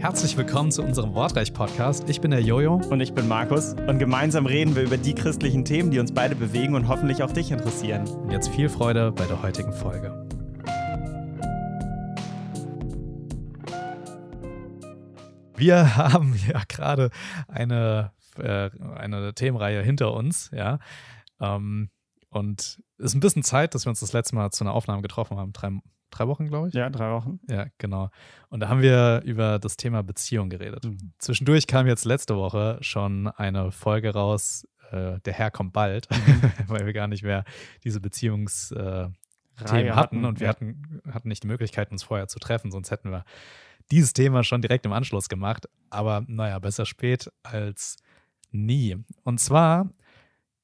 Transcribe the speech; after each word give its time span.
Herzlich 0.00 0.36
willkommen 0.36 0.72
zu 0.72 0.82
unserem 0.82 1.14
Wortreich-Podcast. 1.14 2.08
Ich 2.08 2.20
bin 2.20 2.30
der 2.30 2.40
Jojo. 2.40 2.80
Und 2.90 3.00
ich 3.00 3.12
bin 3.12 3.28
Markus. 3.28 3.74
Und 3.74 3.98
gemeinsam 3.98 4.46
reden 4.46 4.74
wir 4.74 4.82
über 4.82 4.96
die 4.96 5.14
christlichen 5.14 5.64
Themen, 5.64 5.90
die 5.90 5.98
uns 5.98 6.12
beide 6.12 6.34
bewegen 6.34 6.74
und 6.74 6.88
hoffentlich 6.88 7.22
auch 7.22 7.30
dich 7.30 7.50
interessieren. 7.50 8.08
Und 8.08 8.30
jetzt 8.30 8.48
viel 8.48 8.68
Freude 8.70 9.12
bei 9.12 9.26
der 9.26 9.42
heutigen 9.42 9.72
Folge. 9.72 10.26
Wir 15.54 15.96
haben 15.96 16.34
ja 16.48 16.62
gerade 16.66 17.10
eine, 17.46 18.12
äh, 18.38 18.70
eine 18.96 19.34
Themenreihe 19.34 19.82
hinter 19.82 20.14
uns, 20.14 20.50
ja. 20.52 20.78
Ähm, 21.40 21.90
und 22.30 22.80
es 22.98 23.04
ist 23.04 23.14
ein 23.14 23.20
bisschen 23.20 23.42
Zeit, 23.42 23.74
dass 23.74 23.86
wir 23.86 23.90
uns 23.90 24.00
das 24.00 24.12
letzte 24.12 24.34
Mal 24.36 24.50
zu 24.50 24.64
einer 24.64 24.72
Aufnahme 24.72 25.02
getroffen 25.02 25.36
haben. 25.36 25.52
Drei, 25.52 25.70
drei 26.10 26.28
Wochen, 26.28 26.46
glaube 26.46 26.68
ich. 26.68 26.74
Ja, 26.74 26.88
drei 26.90 27.12
Wochen. 27.12 27.40
Ja, 27.48 27.66
genau. 27.78 28.10
Und 28.48 28.60
da 28.60 28.68
haben 28.68 28.82
wir 28.82 29.22
über 29.24 29.58
das 29.58 29.76
Thema 29.76 30.02
Beziehung 30.02 30.48
geredet. 30.48 30.84
Mhm. 30.84 31.12
Zwischendurch 31.18 31.66
kam 31.66 31.86
jetzt 31.86 32.04
letzte 32.04 32.36
Woche 32.36 32.78
schon 32.80 33.28
eine 33.28 33.72
Folge 33.72 34.12
raus, 34.12 34.66
äh, 34.92 35.18
der 35.20 35.32
Herr 35.32 35.50
kommt 35.50 35.72
bald, 35.72 36.08
mhm. 36.10 36.42
weil 36.68 36.86
wir 36.86 36.92
gar 36.92 37.08
nicht 37.08 37.22
mehr 37.22 37.44
diese 37.84 38.00
Beziehungsthemen 38.00 39.14
äh, 39.66 39.90
hatten 39.90 40.24
und 40.24 40.40
wir 40.40 40.46
ja. 40.46 40.50
hatten, 40.50 41.02
hatten 41.10 41.28
nicht 41.28 41.42
die 41.42 41.48
Möglichkeit, 41.48 41.90
uns 41.90 42.04
vorher 42.04 42.28
zu 42.28 42.38
treffen, 42.38 42.70
sonst 42.70 42.90
hätten 42.90 43.10
wir 43.10 43.24
dieses 43.90 44.12
Thema 44.12 44.44
schon 44.44 44.62
direkt 44.62 44.86
im 44.86 44.92
Anschluss 44.92 45.28
gemacht. 45.28 45.68
Aber 45.90 46.24
naja, 46.28 46.58
besser 46.60 46.86
spät 46.86 47.30
als 47.42 47.96
nie. 48.52 48.96
Und 49.24 49.40
zwar 49.40 49.90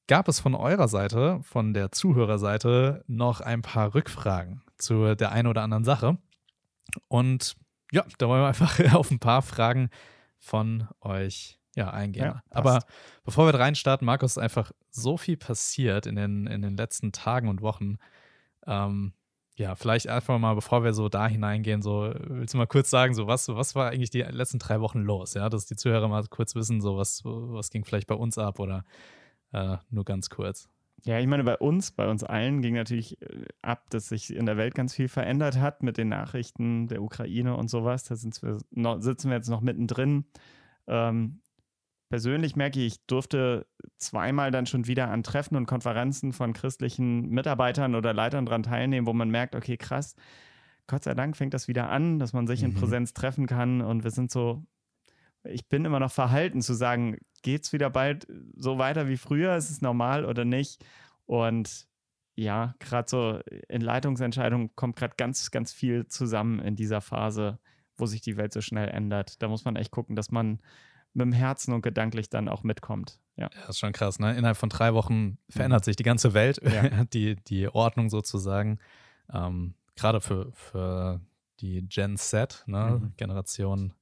gab 0.07 0.27
es 0.27 0.39
von 0.39 0.55
eurer 0.55 0.87
Seite, 0.87 1.39
von 1.43 1.73
der 1.73 1.91
Zuhörerseite, 1.91 3.03
noch 3.07 3.41
ein 3.41 3.61
paar 3.61 3.93
Rückfragen 3.93 4.61
zu 4.77 5.15
der 5.15 5.31
einen 5.31 5.47
oder 5.47 5.61
anderen 5.63 5.83
Sache. 5.83 6.17
Und 7.07 7.55
ja, 7.91 8.05
da 8.17 8.27
wollen 8.27 8.41
wir 8.41 8.47
einfach 8.47 8.79
auf 8.93 9.11
ein 9.11 9.19
paar 9.19 9.41
Fragen 9.41 9.89
von 10.37 10.87
euch 11.01 11.59
ja, 11.75 11.91
eingehen. 11.91 12.25
Ja, 12.25 12.43
Aber 12.49 12.79
bevor 13.23 13.45
wir 13.45 13.53
reinstarten, 13.53 14.05
Markus, 14.05 14.31
ist 14.31 14.37
einfach 14.37 14.71
so 14.89 15.17
viel 15.17 15.37
passiert 15.37 16.07
in 16.07 16.15
den, 16.15 16.47
in 16.47 16.61
den 16.61 16.75
letzten 16.75 17.11
Tagen 17.11 17.49
und 17.49 17.61
Wochen. 17.61 17.97
Ähm, 18.65 19.13
ja, 19.55 19.75
vielleicht 19.75 20.07
einfach 20.07 20.37
mal, 20.39 20.55
bevor 20.55 20.83
wir 20.83 20.93
so 20.93 21.09
da 21.09 21.27
hineingehen, 21.27 21.81
so, 21.81 22.13
willst 22.17 22.53
du 22.53 22.57
mal 22.57 22.67
kurz 22.67 22.89
sagen, 22.89 23.13
so 23.13 23.27
was, 23.27 23.47
was 23.49 23.75
war 23.75 23.89
eigentlich 23.89 24.09
die 24.09 24.21
letzten 24.21 24.59
drei 24.59 24.81
Wochen 24.81 25.01
los? 25.01 25.33
Ja, 25.33 25.49
dass 25.49 25.65
die 25.65 25.75
Zuhörer 25.75 26.07
mal 26.07 26.23
kurz 26.29 26.55
wissen, 26.55 26.81
so 26.81 26.97
was, 26.97 27.21
was 27.23 27.69
ging 27.69 27.85
vielleicht 27.85 28.07
bei 28.07 28.15
uns 28.15 28.37
ab 28.37 28.59
oder 28.59 28.83
äh, 29.57 29.77
nur 29.89 30.05
ganz 30.05 30.29
kurz. 30.29 30.69
Ja, 31.03 31.19
ich 31.19 31.27
meine, 31.27 31.43
bei 31.43 31.57
uns, 31.57 31.91
bei 31.91 32.09
uns 32.09 32.23
allen 32.23 32.61
ging 32.61 32.73
natürlich 32.73 33.21
äh, 33.21 33.45
ab, 33.61 33.89
dass 33.91 34.09
sich 34.09 34.35
in 34.35 34.45
der 34.45 34.57
Welt 34.57 34.75
ganz 34.75 34.93
viel 34.95 35.07
verändert 35.07 35.59
hat 35.59 35.83
mit 35.83 35.97
den 35.97 36.09
Nachrichten 36.09 36.87
der 36.87 37.01
Ukraine 37.01 37.55
und 37.55 37.69
sowas. 37.69 38.03
Da 38.03 38.15
wir 38.15 38.59
noch, 38.71 39.01
sitzen 39.01 39.29
wir 39.29 39.37
jetzt 39.37 39.49
noch 39.49 39.61
mittendrin. 39.61 40.25
Ähm, 40.87 41.41
persönlich 42.09 42.55
merke 42.55 42.79
ich, 42.79 42.93
ich 42.93 43.05
durfte 43.05 43.67
zweimal 43.97 44.51
dann 44.51 44.65
schon 44.65 44.87
wieder 44.87 45.09
an 45.09 45.23
Treffen 45.23 45.55
und 45.55 45.67
Konferenzen 45.67 46.33
von 46.33 46.53
christlichen 46.53 47.29
Mitarbeitern 47.29 47.95
oder 47.95 48.13
Leitern 48.13 48.45
daran 48.45 48.63
teilnehmen, 48.63 49.05
wo 49.05 49.13
man 49.13 49.29
merkt, 49.29 49.55
okay, 49.55 49.77
krass, 49.77 50.15
Gott 50.87 51.03
sei 51.03 51.13
Dank 51.13 51.35
fängt 51.35 51.53
das 51.53 51.67
wieder 51.67 51.89
an, 51.89 52.17
dass 52.17 52.33
man 52.33 52.47
sich 52.47 52.61
mhm. 52.61 52.69
in 52.69 52.73
Präsenz 52.75 53.13
treffen 53.13 53.45
kann 53.45 53.81
und 53.81 54.03
wir 54.03 54.11
sind 54.11 54.31
so 54.31 54.65
ich 55.49 55.67
bin 55.67 55.85
immer 55.85 55.99
noch 55.99 56.11
verhalten 56.11 56.61
zu 56.61 56.73
sagen, 56.73 57.17
geht 57.43 57.63
es 57.63 57.73
wieder 57.73 57.89
bald 57.89 58.27
so 58.55 58.77
weiter 58.77 59.07
wie 59.07 59.17
früher? 59.17 59.55
Ist 59.55 59.69
es 59.69 59.81
normal 59.81 60.25
oder 60.25 60.45
nicht? 60.45 60.83
Und 61.25 61.87
ja, 62.35 62.75
gerade 62.79 63.09
so 63.09 63.39
in 63.67 63.81
Leitungsentscheidungen 63.81 64.75
kommt 64.75 64.95
gerade 64.95 65.15
ganz, 65.17 65.49
ganz 65.51 65.73
viel 65.73 66.07
zusammen 66.07 66.59
in 66.59 66.75
dieser 66.75 67.01
Phase, 67.01 67.59
wo 67.97 68.05
sich 68.05 68.21
die 68.21 68.37
Welt 68.37 68.53
so 68.53 68.61
schnell 68.61 68.89
ändert. 68.89 69.41
Da 69.41 69.47
muss 69.47 69.65
man 69.65 69.75
echt 69.75 69.91
gucken, 69.91 70.15
dass 70.15 70.31
man 70.31 70.59
mit 71.13 71.25
dem 71.25 71.33
Herzen 71.33 71.73
und 71.73 71.81
gedanklich 71.81 72.29
dann 72.29 72.47
auch 72.47 72.63
mitkommt. 72.63 73.19
Ja, 73.37 73.49
ja 73.53 73.69
ist 73.69 73.79
schon 73.79 73.91
krass. 73.91 74.19
Ne? 74.19 74.37
Innerhalb 74.37 74.57
von 74.57 74.69
drei 74.69 74.93
Wochen 74.93 75.39
verändert 75.49 75.81
mhm. 75.81 75.85
sich 75.85 75.95
die 75.95 76.03
ganze 76.03 76.33
Welt, 76.33 76.61
ja. 76.63 77.05
die, 77.13 77.35
die 77.35 77.67
Ordnung 77.69 78.09
sozusagen. 78.09 78.79
Ähm, 79.33 79.73
gerade 79.95 80.21
für, 80.21 80.51
für 80.53 81.21
die 81.59 81.87
Gen 81.87 82.17
Z, 82.17 82.63
ne? 82.67 82.99
Mhm. 83.01 83.13
Generation 83.17 83.93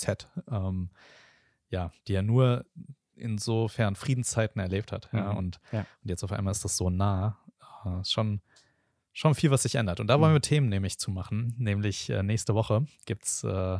Z, 0.00 0.28
ähm, 0.50 0.90
ja, 1.68 1.92
die 2.08 2.14
er 2.14 2.22
nur 2.22 2.64
insofern 3.14 3.94
Friedenszeiten 3.94 4.60
erlebt 4.60 4.92
hat. 4.92 5.08
Ja, 5.12 5.32
mhm. 5.32 5.38
und, 5.38 5.60
ja. 5.72 5.80
und 5.80 6.08
jetzt 6.08 6.24
auf 6.24 6.32
einmal 6.32 6.52
ist 6.52 6.64
das 6.64 6.76
so 6.76 6.90
nah. 6.90 7.38
Äh, 7.84 8.04
schon, 8.04 8.40
schon 9.12 9.34
viel, 9.34 9.50
was 9.50 9.62
sich 9.62 9.74
ändert. 9.74 10.00
Und 10.00 10.08
da 10.08 10.20
wollen 10.20 10.32
mhm. 10.32 10.36
wir 10.36 10.42
Themen 10.42 10.68
nämlich 10.68 10.98
zu 10.98 11.10
machen. 11.10 11.54
Nämlich 11.58 12.10
äh, 12.10 12.22
nächste 12.22 12.54
Woche 12.54 12.86
gibt 13.06 13.24
es 13.24 13.44
äh, 13.44 13.78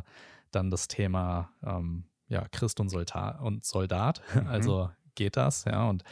dann 0.51 0.69
das 0.69 0.87
Thema 0.87 1.49
ähm, 1.63 2.05
ja, 2.27 2.47
Christ 2.51 2.79
und, 2.79 2.89
Soldat, 2.89 3.39
und 3.41 3.65
Soldat. 3.65 4.21
Mhm. 4.33 4.47
Also 4.47 4.89
geht 5.15 5.35
das, 5.37 5.65
ja. 5.65 5.89
Und 5.89 6.03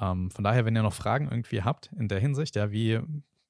ähm, 0.00 0.30
von 0.30 0.44
daher, 0.44 0.64
wenn 0.64 0.76
ihr 0.76 0.82
noch 0.82 0.94
Fragen 0.94 1.28
irgendwie 1.28 1.62
habt 1.62 1.90
in 1.98 2.08
der 2.08 2.20
Hinsicht, 2.20 2.56
ja, 2.56 2.70
wie 2.70 3.00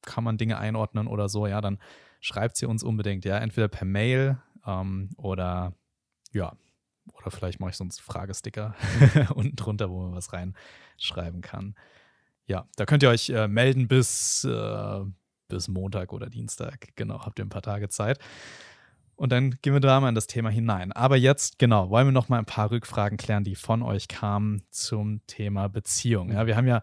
kann 0.02 0.24
man 0.24 0.38
Dinge 0.38 0.58
einordnen 0.58 1.06
oder 1.06 1.28
so, 1.28 1.46
ja, 1.46 1.60
dann 1.60 1.78
schreibt 2.20 2.56
sie 2.56 2.66
uns 2.66 2.82
unbedingt, 2.82 3.24
ja, 3.24 3.38
entweder 3.38 3.68
per 3.68 3.86
Mail 3.86 4.38
ähm, 4.66 5.10
oder 5.16 5.74
ja, 6.32 6.52
oder 7.14 7.30
vielleicht 7.30 7.60
mache 7.60 7.70
ich 7.70 7.76
sonst 7.76 8.00
Fragesticker 8.00 8.74
unten 9.34 9.56
drunter, 9.56 9.90
wo 9.90 10.02
man 10.02 10.14
was 10.14 10.32
reinschreiben 10.32 11.40
kann. 11.40 11.74
Ja, 12.46 12.66
da 12.76 12.86
könnt 12.86 13.02
ihr 13.02 13.10
euch 13.10 13.30
äh, 13.30 13.48
melden 13.48 13.88
bis, 13.88 14.44
äh, 14.44 15.00
bis 15.48 15.68
Montag 15.68 16.12
oder 16.12 16.28
Dienstag. 16.28 16.88
Genau, 16.96 17.24
habt 17.24 17.38
ihr 17.38 17.44
ein 17.44 17.50
paar 17.50 17.62
Tage 17.62 17.88
Zeit. 17.88 18.18
Und 19.20 19.32
dann 19.32 19.58
gehen 19.60 19.74
wir 19.74 19.80
da 19.80 20.00
mal 20.00 20.08
in 20.08 20.14
das 20.14 20.26
Thema 20.26 20.48
hinein. 20.48 20.92
Aber 20.92 21.16
jetzt, 21.16 21.58
genau, 21.58 21.90
wollen 21.90 22.06
wir 22.06 22.12
noch 22.12 22.30
mal 22.30 22.38
ein 22.38 22.46
paar 22.46 22.70
Rückfragen 22.70 23.18
klären, 23.18 23.44
die 23.44 23.54
von 23.54 23.82
euch 23.82 24.08
kamen 24.08 24.62
zum 24.70 25.20
Thema 25.26 25.68
Beziehung. 25.68 26.32
Ja, 26.32 26.46
wir 26.46 26.56
haben 26.56 26.66
ja 26.66 26.80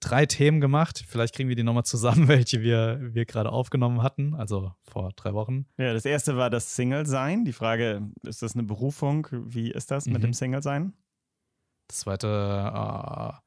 drei 0.00 0.26
Themen 0.26 0.60
gemacht. 0.60 1.04
Vielleicht 1.06 1.34
kriegen 1.34 1.48
wir 1.48 1.56
die 1.56 1.62
nochmal 1.62 1.84
zusammen, 1.84 2.28
welche 2.28 2.62
wir, 2.62 2.98
wir 3.14 3.24
gerade 3.26 3.50
aufgenommen 3.50 4.02
hatten, 4.02 4.34
also 4.34 4.72
vor 4.82 5.12
drei 5.16 5.34
Wochen. 5.34 5.66
Ja, 5.76 5.92
das 5.92 6.04
erste 6.04 6.36
war 6.36 6.50
das 6.50 6.74
Single-Sein. 6.74 7.44
Die 7.44 7.52
Frage, 7.52 8.10
ist 8.22 8.42
das 8.42 8.54
eine 8.54 8.64
Berufung? 8.64 9.26
Wie 9.30 9.70
ist 9.70 9.90
das 9.90 10.06
mhm. 10.06 10.14
mit 10.14 10.22
dem 10.22 10.32
Single-Sein? 10.32 10.94
Das 11.88 12.00
zweite, 12.00 13.40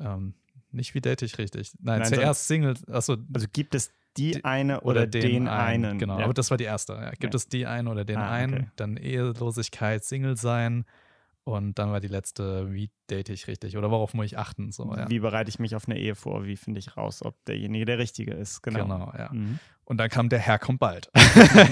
äh, 0.00 0.04
ähm, 0.04 0.34
nicht 0.70 0.94
wie 0.94 1.00
date 1.00 1.22
ich 1.22 1.38
richtig. 1.38 1.72
Nein, 1.80 2.00
Nein 2.00 2.08
zuerst 2.14 2.48
Single. 2.48 2.74
Achso, 2.90 3.16
also 3.32 3.46
gibt 3.52 3.74
es 3.74 3.90
die 4.16 4.44
eine 4.44 4.80
oder, 4.80 5.02
oder 5.02 5.06
den, 5.06 5.22
den, 5.22 5.48
einen. 5.48 5.84
einen. 5.84 5.98
Genau, 5.98 6.18
ja. 6.18 6.24
aber 6.24 6.34
das 6.34 6.50
war 6.50 6.56
die 6.56 6.64
erste. 6.64 6.94
Ja. 6.94 7.10
Gibt 7.10 7.34
ja. 7.34 7.36
es 7.36 7.48
die 7.48 7.66
eine 7.66 7.90
oder 7.90 8.04
den 8.04 8.18
ah, 8.18 8.30
einen? 8.30 8.54
Okay. 8.54 8.70
Dann 8.76 8.96
Ehelosigkeit, 8.96 10.04
Single 10.04 10.36
sein, 10.36 10.84
und 11.44 11.78
dann 11.78 11.90
war 11.90 12.00
die 12.00 12.08
letzte, 12.08 12.72
wie 12.72 12.90
date 13.10 13.28
ich 13.28 13.48
richtig 13.48 13.76
oder 13.76 13.90
worauf 13.90 14.14
muss 14.14 14.26
ich 14.26 14.38
achten? 14.38 14.70
So, 14.70 14.94
ja. 14.94 15.10
Wie 15.10 15.18
bereite 15.18 15.48
ich 15.48 15.58
mich 15.58 15.74
auf 15.74 15.88
eine 15.88 15.98
Ehe 15.98 16.14
vor? 16.14 16.44
Wie 16.44 16.56
finde 16.56 16.78
ich 16.78 16.96
raus, 16.96 17.22
ob 17.22 17.44
derjenige 17.46 17.84
der 17.84 17.98
Richtige 17.98 18.32
ist? 18.32 18.62
Genau. 18.62 18.82
Genau, 18.82 19.12
ja. 19.16 19.30
Mhm. 19.32 19.58
Und 19.84 19.98
dann 19.98 20.08
kam 20.08 20.28
der 20.28 20.38
Herr 20.38 20.60
kommt 20.60 20.78
bald. 20.78 21.10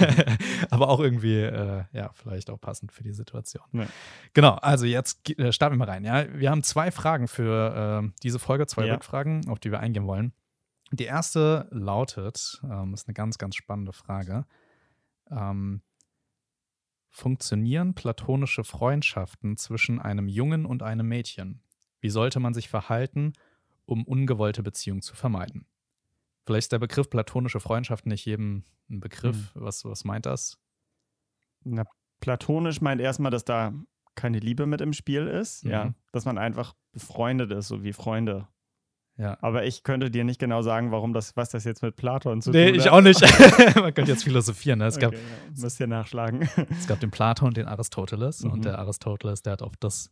Aber 0.69 0.89
auch 0.89 0.99
irgendwie, 0.99 1.39
äh, 1.39 1.85
ja, 1.93 2.11
vielleicht 2.13 2.49
auch 2.49 2.59
passend 2.59 2.91
für 2.91 3.03
die 3.03 3.13
Situation. 3.13 3.63
Ja. 3.71 3.87
Genau, 4.33 4.55
also 4.55 4.85
jetzt 4.85 5.29
äh, 5.39 5.53
starten 5.53 5.75
wir 5.75 5.85
mal 5.85 5.89
rein. 5.89 6.03
Ja, 6.03 6.25
wir 6.33 6.51
haben 6.51 6.63
zwei 6.63 6.91
Fragen 6.91 7.29
für 7.29 8.03
äh, 8.03 8.11
diese 8.23 8.39
Folge, 8.39 8.67
zwei. 8.67 8.91
Rückfragen, 8.91 9.47
auf 9.47 9.59
die 9.59 9.71
wir 9.71 9.79
eingehen 9.79 10.05
wollen. 10.05 10.33
Die 10.91 11.05
erste 11.05 11.69
lautet, 11.71 12.61
ähm, 12.69 12.93
ist 12.93 13.07
eine 13.07 13.13
ganz, 13.13 13.37
ganz 13.37 13.55
spannende 13.55 13.93
Frage. 13.93 14.45
Ähm, 15.31 15.81
Funktionieren 17.13 17.93
platonische 17.93 18.63
Freundschaften 18.63 19.57
zwischen 19.57 19.99
einem 19.99 20.27
Jungen 20.27 20.65
und 20.65 20.81
einem 20.81 21.07
Mädchen? 21.07 21.61
Wie 21.99 22.09
sollte 22.09 22.39
man 22.39 22.53
sich 22.53 22.69
verhalten, 22.69 23.33
um 23.85 24.05
ungewollte 24.05 24.63
Beziehungen 24.63 25.01
zu 25.01 25.15
vermeiden? 25.15 25.67
Vielleicht 26.45 26.65
ist 26.65 26.71
der 26.71 26.79
Begriff 26.79 27.09
platonische 27.09 27.59
Freundschaft 27.59 28.05
nicht 28.05 28.25
jedem 28.25 28.63
ein 28.89 29.01
Begriff. 29.01 29.53
Hm. 29.53 29.61
Was, 29.61 29.83
was 29.85 30.05
meint 30.05 30.25
das? 30.25 30.57
Na, 31.63 31.83
platonisch 32.21 32.81
meint 32.81 33.01
erstmal, 33.01 33.29
dass 33.29 33.45
da 33.45 33.73
keine 34.15 34.39
Liebe 34.39 34.65
mit 34.65 34.81
im 34.81 34.93
Spiel 34.93 35.27
ist, 35.27 35.65
mhm. 35.65 35.71
ja, 35.71 35.93
dass 36.11 36.25
man 36.25 36.37
einfach 36.37 36.73
befreundet 36.93 37.51
ist, 37.51 37.67
so 37.67 37.83
wie 37.83 37.93
Freunde. 37.93 38.47
Ja. 39.21 39.37
Aber 39.41 39.65
ich 39.65 39.83
könnte 39.83 40.09
dir 40.09 40.23
nicht 40.23 40.39
genau 40.39 40.63
sagen, 40.63 40.91
warum 40.91 41.13
das, 41.13 41.37
was 41.37 41.49
das 41.49 41.63
jetzt 41.63 41.83
mit 41.83 41.95
Platon 41.95 42.41
zu 42.41 42.49
nee, 42.49 42.57
tun 42.57 42.67
hat. 42.67 42.73
Nee, 42.73 42.81
ich 42.81 42.89
auch 42.89 43.01
nicht. 43.01 43.21
Man 43.75 43.93
könnte 43.93 44.11
jetzt 44.11 44.23
philosophieren. 44.23 44.79
Ne? 44.79 44.87
Es 44.87 44.97
okay, 44.97 45.05
gab, 45.05 45.13
ja, 45.13 45.19
müsst 45.55 45.79
ihr 45.79 45.87
nachschlagen. 45.87 46.49
Es 46.71 46.87
gab 46.87 46.99
den 46.99 47.11
Platon 47.11 47.49
und 47.49 47.57
den 47.57 47.67
Aristoteles. 47.67 48.43
Mhm. 48.43 48.51
Und 48.51 48.65
der 48.65 48.79
Aristoteles, 48.79 49.43
der 49.43 49.53
hat 49.53 49.61
auf 49.61 49.77
das, 49.77 50.11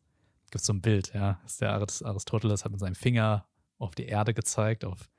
gibt 0.51 0.63
so 0.63 0.73
ein 0.73 0.81
Bild, 0.81 1.11
ja. 1.15 1.39
Der 1.59 1.71
Aristoteles 1.71 2.65
hat 2.65 2.71
mit 2.71 2.79
seinem 2.79 2.93
Finger 2.93 3.47
auf 3.79 3.95
die 3.95 4.05
Erde 4.05 4.35
gezeigt, 4.35 4.85
auf 4.85 5.09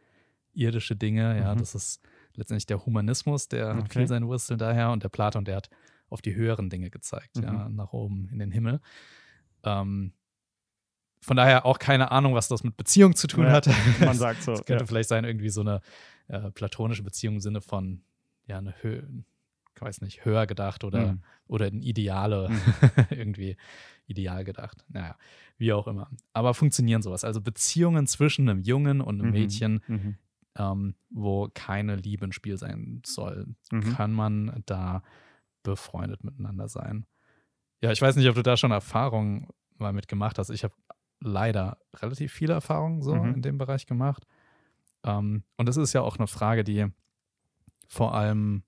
irdische 0.53 0.95
Dinge. 0.95 1.37
Ja, 1.41 1.55
mhm. 1.55 1.59
das 1.59 1.75
ist 1.75 2.01
letztendlich 2.37 2.67
der 2.67 2.87
Humanismus, 2.87 3.49
der 3.49 3.71
okay. 3.71 3.87
viel 3.91 4.07
seine 4.07 4.29
Wurzeln 4.29 4.59
daher. 4.59 4.93
Und 4.93 5.03
der 5.03 5.09
Platon, 5.09 5.45
der 5.45 5.57
hat 5.57 5.71
auf 6.09 6.23
die 6.23 6.37
höheren 6.37 6.71
Dinge 6.71 6.91
gezeigt, 6.91 7.39
mhm. 7.39 7.43
ja, 7.43 7.69
nach 7.69 7.93
oben 7.93 8.29
in 8.31 8.39
den 8.39 8.53
Himmel. 8.53 8.81
Ähm, 9.65 10.13
von 11.23 11.37
daher 11.37 11.67
auch 11.67 11.79
keine 11.79 12.11
Ahnung, 12.11 12.35
was 12.35 12.49
das 12.49 12.65
mit 12.65 12.77
Beziehung 12.77 13.15
zu 13.15 13.27
tun 13.27 13.45
Ja, 13.45 13.53
hat. 13.53 13.67
Man 14.01 14.17
sagt 14.17 14.43
so. 14.43 14.53
Es 14.53 14.65
könnte 14.65 14.85
ja. 14.85 14.87
vielleicht 14.87 15.09
sein, 15.09 15.25
irgendwie 15.25 15.51
so 15.51 15.61
eine 15.61 15.81
äh, 16.29 16.51
platonische 16.51 17.03
Beziehung 17.03 17.35
im 17.37 17.41
Sinne 17.41 17.61
von, 17.61 18.03
ja, 18.47 18.59
eine 18.59 18.75
Höhe, 18.83 19.07
ich 19.75 19.83
weiß 19.83 20.01
nicht, 20.03 20.25
höher 20.25 20.47
gedacht 20.47 20.85
oder, 20.85 21.13
Mhm. 21.15 21.23
oder 21.47 21.69
in 21.69 21.83
Ideale, 21.83 22.49
Mhm. 22.51 22.61
irgendwie 23.11 23.57
ideal 24.07 24.45
gedacht. 24.45 24.85
Naja, 24.89 25.17
wie 25.59 25.73
auch 25.73 25.87
immer. 25.87 26.11
Aber 26.33 26.55
funktionieren 26.55 27.03
sowas. 27.03 27.23
Also 27.25 27.41
Beziehungen 27.41 28.07
zwischen 28.07 28.49
einem 28.49 28.61
Jungen 28.63 29.01
und 29.01 29.17
einem 29.21 29.27
Mhm. 29.29 29.33
Mädchen, 29.33 29.81
Mhm. 29.87 30.17
ähm, 30.57 30.95
wo 31.11 31.49
keine 31.55 31.97
Liebe 31.97 32.25
im 32.25 32.33
Spiel 32.33 32.57
sein 32.57 33.03
soll, 33.07 33.47
Mhm. 33.71 33.81
kann 33.95 34.13
man 34.13 34.63
da 34.67 35.03
befreundet 35.63 36.25
miteinander 36.25 36.69
sein. 36.69 37.07
Ja, 37.83 37.93
ich 37.93 38.01
weiß 38.03 38.17
nicht, 38.17 38.29
ob 38.29 38.35
du 38.35 38.43
da 38.43 38.57
schon 38.57 38.71
Erfahrungen 38.73 39.49
mal 39.79 39.93
mit 39.93 40.09
gemacht 40.09 40.39
hast. 40.39 40.51
Ich 40.51 40.65
habe 40.65 40.75
leider 41.21 41.79
relativ 41.97 42.33
viele 42.33 42.55
Erfahrungen 42.55 43.03
so 43.03 43.15
Mhm. 43.15 43.35
in 43.35 43.43
dem 43.43 43.59
Bereich 43.59 43.87
gemacht. 43.87 44.27
Ähm, 45.05 45.45
und 45.57 45.67
das 45.69 45.77
ist 45.77 45.93
ja 45.93 46.01
auch 46.03 46.17
eine 46.19 46.27
Frage, 46.27 46.65
die 46.65 46.87
vor 47.89 48.15
allem, 48.15 48.63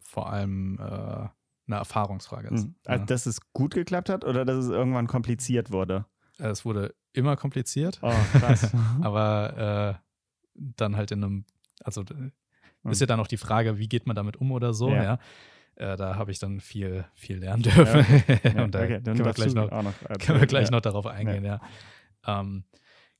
vor 0.00 0.30
allem 0.30 0.78
äh, 0.78 0.82
eine 0.82 1.76
Erfahrungsfrage 1.76 2.48
ist. 2.48 2.66
Mhm. 2.66 2.74
Also, 2.84 3.00
ja. 3.00 3.06
dass 3.06 3.26
es 3.26 3.40
gut 3.52 3.74
geklappt 3.74 4.08
hat 4.08 4.24
oder 4.24 4.44
dass 4.44 4.64
es 4.64 4.70
irgendwann 4.70 5.06
kompliziert 5.06 5.70
wurde? 5.72 6.06
Es 6.38 6.64
wurde 6.64 6.94
immer 7.12 7.36
kompliziert, 7.36 7.98
Oh, 8.02 8.12
krass. 8.32 8.72
aber 9.02 9.98
äh, 9.98 10.06
dann 10.54 10.96
halt 10.96 11.10
in 11.10 11.24
einem, 11.24 11.44
also 11.82 12.04
ist 12.84 13.00
ja 13.00 13.06
dann 13.06 13.20
auch 13.20 13.26
die 13.26 13.36
Frage, 13.36 13.78
wie 13.78 13.88
geht 13.88 14.06
man 14.06 14.14
damit 14.14 14.36
um 14.36 14.52
oder 14.52 14.72
so, 14.74 14.90
Ja. 14.90 15.02
ja. 15.02 15.18
Äh, 15.76 15.96
da 15.96 16.16
habe 16.16 16.30
ich 16.30 16.38
dann 16.38 16.60
viel, 16.60 17.04
viel 17.14 17.38
lernen 17.38 17.62
dürfen. 17.62 18.04
Ja, 18.54 18.64
und 18.64 18.74
da 18.74 18.82
okay, 18.82 19.00
dann 19.02 19.14
können 19.16 19.24
wir 19.26 19.32
gleich 19.32 19.54
noch, 19.54 19.70
noch 19.70 20.18
können 20.18 20.40
wir 20.40 20.46
gleich 20.46 20.66
ja. 20.66 20.70
noch 20.72 20.80
darauf 20.80 21.06
eingehen, 21.06 21.44
ja. 21.44 21.60
Ähm, 22.26 22.64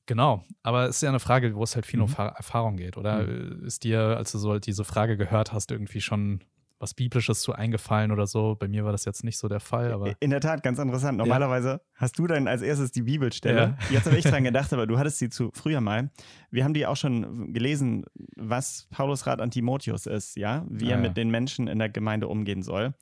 genau, 0.05 0.43
aber 0.63 0.85
es 0.89 0.97
ist 0.97 1.01
ja 1.03 1.09
eine 1.09 1.19
Frage, 1.19 1.55
wo 1.55 1.63
es 1.63 1.75
halt 1.75 1.85
viel 1.85 2.01
um 2.01 2.09
Mhm. 2.09 2.13
Fa- 2.13 2.29
Erfahrung 2.29 2.77
geht. 2.77 2.97
Oder 2.97 3.27
ist 3.27 3.83
dir, 3.83 3.99
als 4.17 4.31
du 4.31 4.37
so 4.39 4.51
halt 4.51 4.65
diese 4.65 4.83
Frage 4.83 5.17
gehört 5.17 5.53
hast, 5.53 5.71
irgendwie 5.71 6.01
schon 6.01 6.41
was 6.79 6.93
Biblisches 6.93 7.41
zu 7.41 7.53
eingefallen 7.53 8.11
oder 8.11 8.27
so? 8.27 8.55
Bei 8.59 8.67
mir 8.67 8.85
war 8.85 8.91
das 8.91 9.05
jetzt 9.05 9.23
nicht 9.23 9.37
so 9.37 9.47
der 9.47 9.59
Fall, 9.59 9.91
aber 9.91 10.13
In 10.19 10.29
der 10.29 10.41
Tat, 10.41 10.63
ganz 10.63 10.79
interessant. 10.79 11.17
Normalerweise 11.17 11.81
hast 11.95 12.19
du 12.19 12.27
dann 12.27 12.47
als 12.47 12.61
erstes 12.61 12.91
die 12.91 13.03
Bibelstelle. 13.03 13.75
Ja. 13.79 13.87
Jetzt 13.89 14.05
habe 14.05 14.17
ich 14.17 14.25
dran 14.25 14.43
gedacht, 14.45 14.71
aber 14.73 14.85
du 14.87 14.97
hattest 14.99 15.17
sie 15.19 15.29
zu 15.29 15.49
früher 15.53 15.81
mal. 15.81 16.11
Wir 16.51 16.63
haben 16.63 16.73
die 16.73 16.85
auch 16.85 16.95
schon 16.97 17.53
gelesen, 17.53 18.05
was 18.35 18.87
Paulus 18.91 19.25
Rat 19.27 19.41
an 19.41 19.51
Timotheus 19.51 20.05
ist, 20.05 20.35
ja, 20.37 20.65
wie 20.69 20.85
Ja, 20.85 20.91
er 20.91 20.97
ja. 20.97 21.07
mit 21.07 21.17
den 21.17 21.29
Menschen 21.29 21.67
in 21.67 21.79
der 21.79 21.89
Gemeinde 21.89 22.27
umgehen 22.27 22.61
soll. 22.61 22.93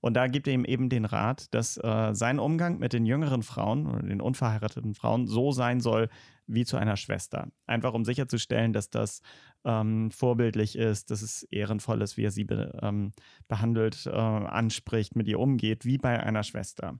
Und 0.00 0.14
da 0.14 0.26
gibt 0.26 0.46
er 0.46 0.52
ihm 0.52 0.66
eben 0.66 0.90
den 0.90 1.06
Rat, 1.06 1.52
dass 1.54 1.78
äh, 1.78 2.10
sein 2.12 2.38
Umgang 2.38 2.78
mit 2.78 2.92
den 2.92 3.06
jüngeren 3.06 3.42
Frauen 3.42 3.86
oder 3.86 4.02
den 4.02 4.20
unverheirateten 4.20 4.94
Frauen 4.94 5.26
so 5.26 5.50
sein 5.50 5.80
soll 5.80 6.10
wie 6.46 6.66
zu 6.66 6.76
einer 6.76 6.98
Schwester. 6.98 7.48
Einfach 7.66 7.94
um 7.94 8.04
sicherzustellen, 8.04 8.74
dass 8.74 8.90
das 8.90 9.22
ähm, 9.64 10.10
vorbildlich 10.10 10.76
ist, 10.76 11.10
dass 11.10 11.22
es 11.22 11.42
ehrenvoll 11.44 12.02
ist, 12.02 12.16
wie 12.16 12.24
er 12.24 12.30
sie 12.30 12.44
be 12.44 12.78
ähm, 12.82 13.12
behandelt, 13.48 14.06
äh, 14.06 14.10
anspricht, 14.10 15.16
mit 15.16 15.28
ihr 15.28 15.40
umgeht, 15.40 15.84
wie 15.84 15.98
bei 15.98 16.20
einer 16.20 16.42
Schwester. 16.42 16.98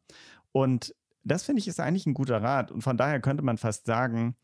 Und 0.53 0.95
das 1.25 1.45
finde 1.45 1.61
ich 1.61 1.69
ist 1.69 1.81
eigentlich 1.81 2.07
ein 2.07 2.15
guter 2.15 2.43
Rat. 2.43 2.71
Und 2.71 2.83
von 2.83 2.97
daher 2.97 3.21
könnte 3.21 3.43
man 3.43 3.59
fast 3.59 3.87
sagen, 3.87 4.37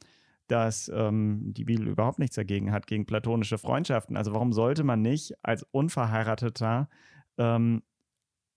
dass 0.48 0.90
ähm, 0.92 1.52
die 1.54 1.64
Bibel 1.64 1.86
überhaupt 1.88 2.18
nichts 2.18 2.36
dagegen 2.36 2.72
hat, 2.72 2.86
gegen 2.86 3.06
platonische 3.06 3.58
Freundschaften. 3.58 4.16
Also 4.16 4.32
warum 4.32 4.52
sollte 4.52 4.82
man 4.82 5.00
nicht 5.00 5.34
als 5.42 5.62
Unverheirateter 5.70 6.88
ähm, 7.38 7.82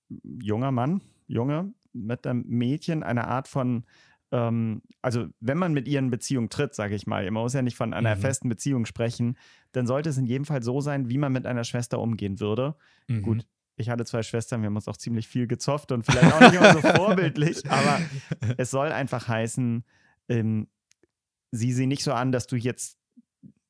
junger 0.09 0.71
Mann, 0.71 1.01
Junge 1.27 1.74
mit 1.94 2.25
einem 2.25 2.44
Mädchen 2.48 3.04
eine 3.04 3.27
Art 3.27 3.48
von, 3.48 3.86
also 5.01 5.27
wenn 5.41 5.57
man 5.59 5.74
mit 5.74 5.88
ihr 5.88 6.00
in 6.00 6.09
Beziehung 6.09 6.50
tritt, 6.50 6.74
sage 6.74 6.95
ich 6.95 7.06
mal, 7.06 7.24
man 7.30 7.44
muss 7.44 7.53
ja 7.53 7.62
nicht 7.62 7.77
von 7.77 7.94
einer 7.94 8.15
Mhm. 8.15 8.19
festen 8.21 8.50
Beziehung 8.50 8.85
sprechen, 8.88 9.38
dann 9.74 9.85
sollte 9.85 10.09
es 10.09 10.18
in 10.18 10.25
jedem 10.25 10.45
Fall 10.45 10.63
so 10.63 10.81
sein, 10.81 11.07
wie 11.09 11.19
man 11.19 11.31
mit 11.31 11.45
einer 11.45 11.63
Schwester 11.63 12.00
umgehen 12.00 12.39
würde. 12.39 12.75
mhm. 13.07 13.21
Gut, 13.21 13.45
ich 13.75 13.89
hatte 13.89 14.06
zwei 14.06 14.24
Schwestern, 14.24 14.62
wir 14.62 14.68
haben 14.68 14.75
uns 14.75 14.88
auch 14.88 14.97
ziemlich 14.97 15.27
viel 15.27 15.45
gezofft 15.47 15.91
und 15.91 16.03
vielleicht 16.03 16.33
auch 16.33 16.39
nicht 16.39 16.53
immer 16.53 16.74
so 16.74 16.81
vorbildlich, 16.81 17.69
aber 17.69 18.00
es 18.57 18.71
soll 18.71 18.91
einfach 18.91 19.27
heißen, 19.27 19.83
ähm, 20.30 20.68
sieh 21.51 21.74
sie 21.74 21.85
nicht 21.85 22.03
so 22.03 22.13
an, 22.13 22.31
dass 22.31 22.47
du 22.47 22.56
jetzt 22.56 22.97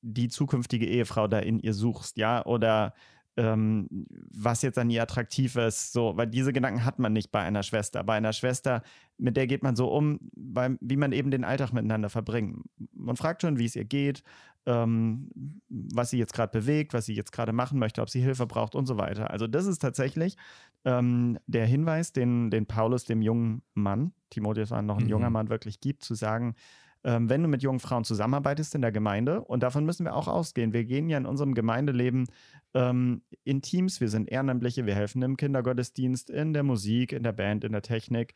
die 0.01 0.27
zukünftige 0.29 0.85
Ehefrau 0.85 1.27
da 1.27 1.39
in 1.39 1.59
ihr 1.59 1.73
suchst, 1.73 2.17
ja, 2.17 2.45
oder 2.45 2.93
ähm, 3.35 3.87
was 4.31 4.61
jetzt 4.61 4.77
an 4.77 4.89
ihr 4.89 5.01
attraktiv 5.01 5.55
ist, 5.55 5.93
so, 5.93 6.15
weil 6.15 6.27
diese 6.27 6.53
Gedanken 6.53 6.85
hat 6.85 6.99
man 6.99 7.13
nicht 7.13 7.31
bei 7.31 7.41
einer 7.41 7.63
Schwester. 7.63 8.03
Bei 8.03 8.15
einer 8.15 8.33
Schwester, 8.33 8.83
mit 9.17 9.35
der 9.37 9.47
geht 9.47 9.63
man 9.63 9.75
so 9.75 9.87
um, 9.87 10.19
weil, 10.35 10.77
wie 10.81 10.97
man 10.97 11.11
eben 11.11 11.31
den 11.31 11.43
Alltag 11.43 11.73
miteinander 11.73 12.09
verbringt. 12.09 12.61
Man 12.93 13.15
fragt 13.15 13.41
schon, 13.41 13.57
wie 13.57 13.65
es 13.65 13.75
ihr 13.75 13.85
geht, 13.85 14.23
ähm, 14.65 15.29
was 15.67 16.11
sie 16.11 16.17
jetzt 16.19 16.33
gerade 16.33 16.51
bewegt, 16.57 16.93
was 16.93 17.05
sie 17.05 17.15
jetzt 17.15 17.31
gerade 17.31 17.53
machen 17.53 17.79
möchte, 17.79 18.01
ob 18.01 18.09
sie 18.09 18.21
Hilfe 18.21 18.45
braucht 18.45 18.75
und 18.75 18.85
so 18.85 18.97
weiter. 18.97 19.31
Also 19.31 19.47
das 19.47 19.65
ist 19.65 19.79
tatsächlich 19.79 20.37
ähm, 20.85 21.39
der 21.47 21.65
Hinweis, 21.65 22.13
den, 22.13 22.51
den 22.51 22.65
Paulus 22.65 23.03
dem 23.05 23.21
jungen 23.21 23.63
Mann, 23.73 24.13
Timotheus 24.29 24.71
war 24.71 24.81
noch 24.81 24.97
ein 24.97 25.05
Mhm. 25.05 25.09
junger 25.09 25.29
Mann, 25.29 25.49
wirklich 25.49 25.79
gibt, 25.79 26.03
zu 26.03 26.13
sagen, 26.15 26.55
ähm, 27.03 27.29
wenn 27.29 27.41
du 27.41 27.49
mit 27.49 27.63
jungen 27.63 27.79
Frauen 27.79 28.03
zusammenarbeitest 28.03 28.75
in 28.75 28.81
der 28.81 28.91
Gemeinde, 28.91 29.41
und 29.41 29.63
davon 29.63 29.85
müssen 29.85 30.05
wir 30.05 30.15
auch 30.15 30.27
ausgehen, 30.27 30.73
wir 30.73 30.85
gehen 30.85 31.09
ja 31.09 31.17
in 31.17 31.25
unserem 31.25 31.53
Gemeindeleben 31.53 32.27
ähm, 32.73 33.21
in 33.43 33.61
Teams, 33.61 34.01
wir 34.01 34.09
sind 34.09 34.29
Ehrenamtliche, 34.29 34.85
wir 34.85 34.95
helfen 34.95 35.21
im 35.21 35.37
Kindergottesdienst, 35.37 36.29
in 36.29 36.53
der 36.53 36.63
Musik, 36.63 37.11
in 37.11 37.23
der 37.23 37.33
Band, 37.33 37.63
in 37.63 37.71
der 37.71 37.81
Technik. 37.81 38.33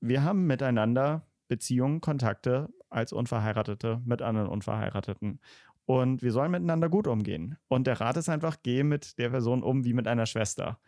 Wir 0.00 0.22
haben 0.22 0.46
miteinander 0.46 1.26
Beziehungen, 1.48 2.00
Kontakte 2.00 2.68
als 2.88 3.12
Unverheiratete 3.12 4.00
mit 4.04 4.22
anderen 4.22 4.48
Unverheirateten. 4.48 5.40
Und 5.84 6.22
wir 6.22 6.30
sollen 6.30 6.52
miteinander 6.52 6.88
gut 6.88 7.08
umgehen. 7.08 7.56
Und 7.66 7.88
der 7.88 8.00
Rat 8.00 8.16
ist 8.16 8.28
einfach, 8.28 8.62
gehe 8.62 8.84
mit 8.84 9.18
der 9.18 9.30
Person 9.30 9.64
um 9.64 9.84
wie 9.84 9.92
mit 9.92 10.06
einer 10.06 10.26
Schwester. 10.26 10.78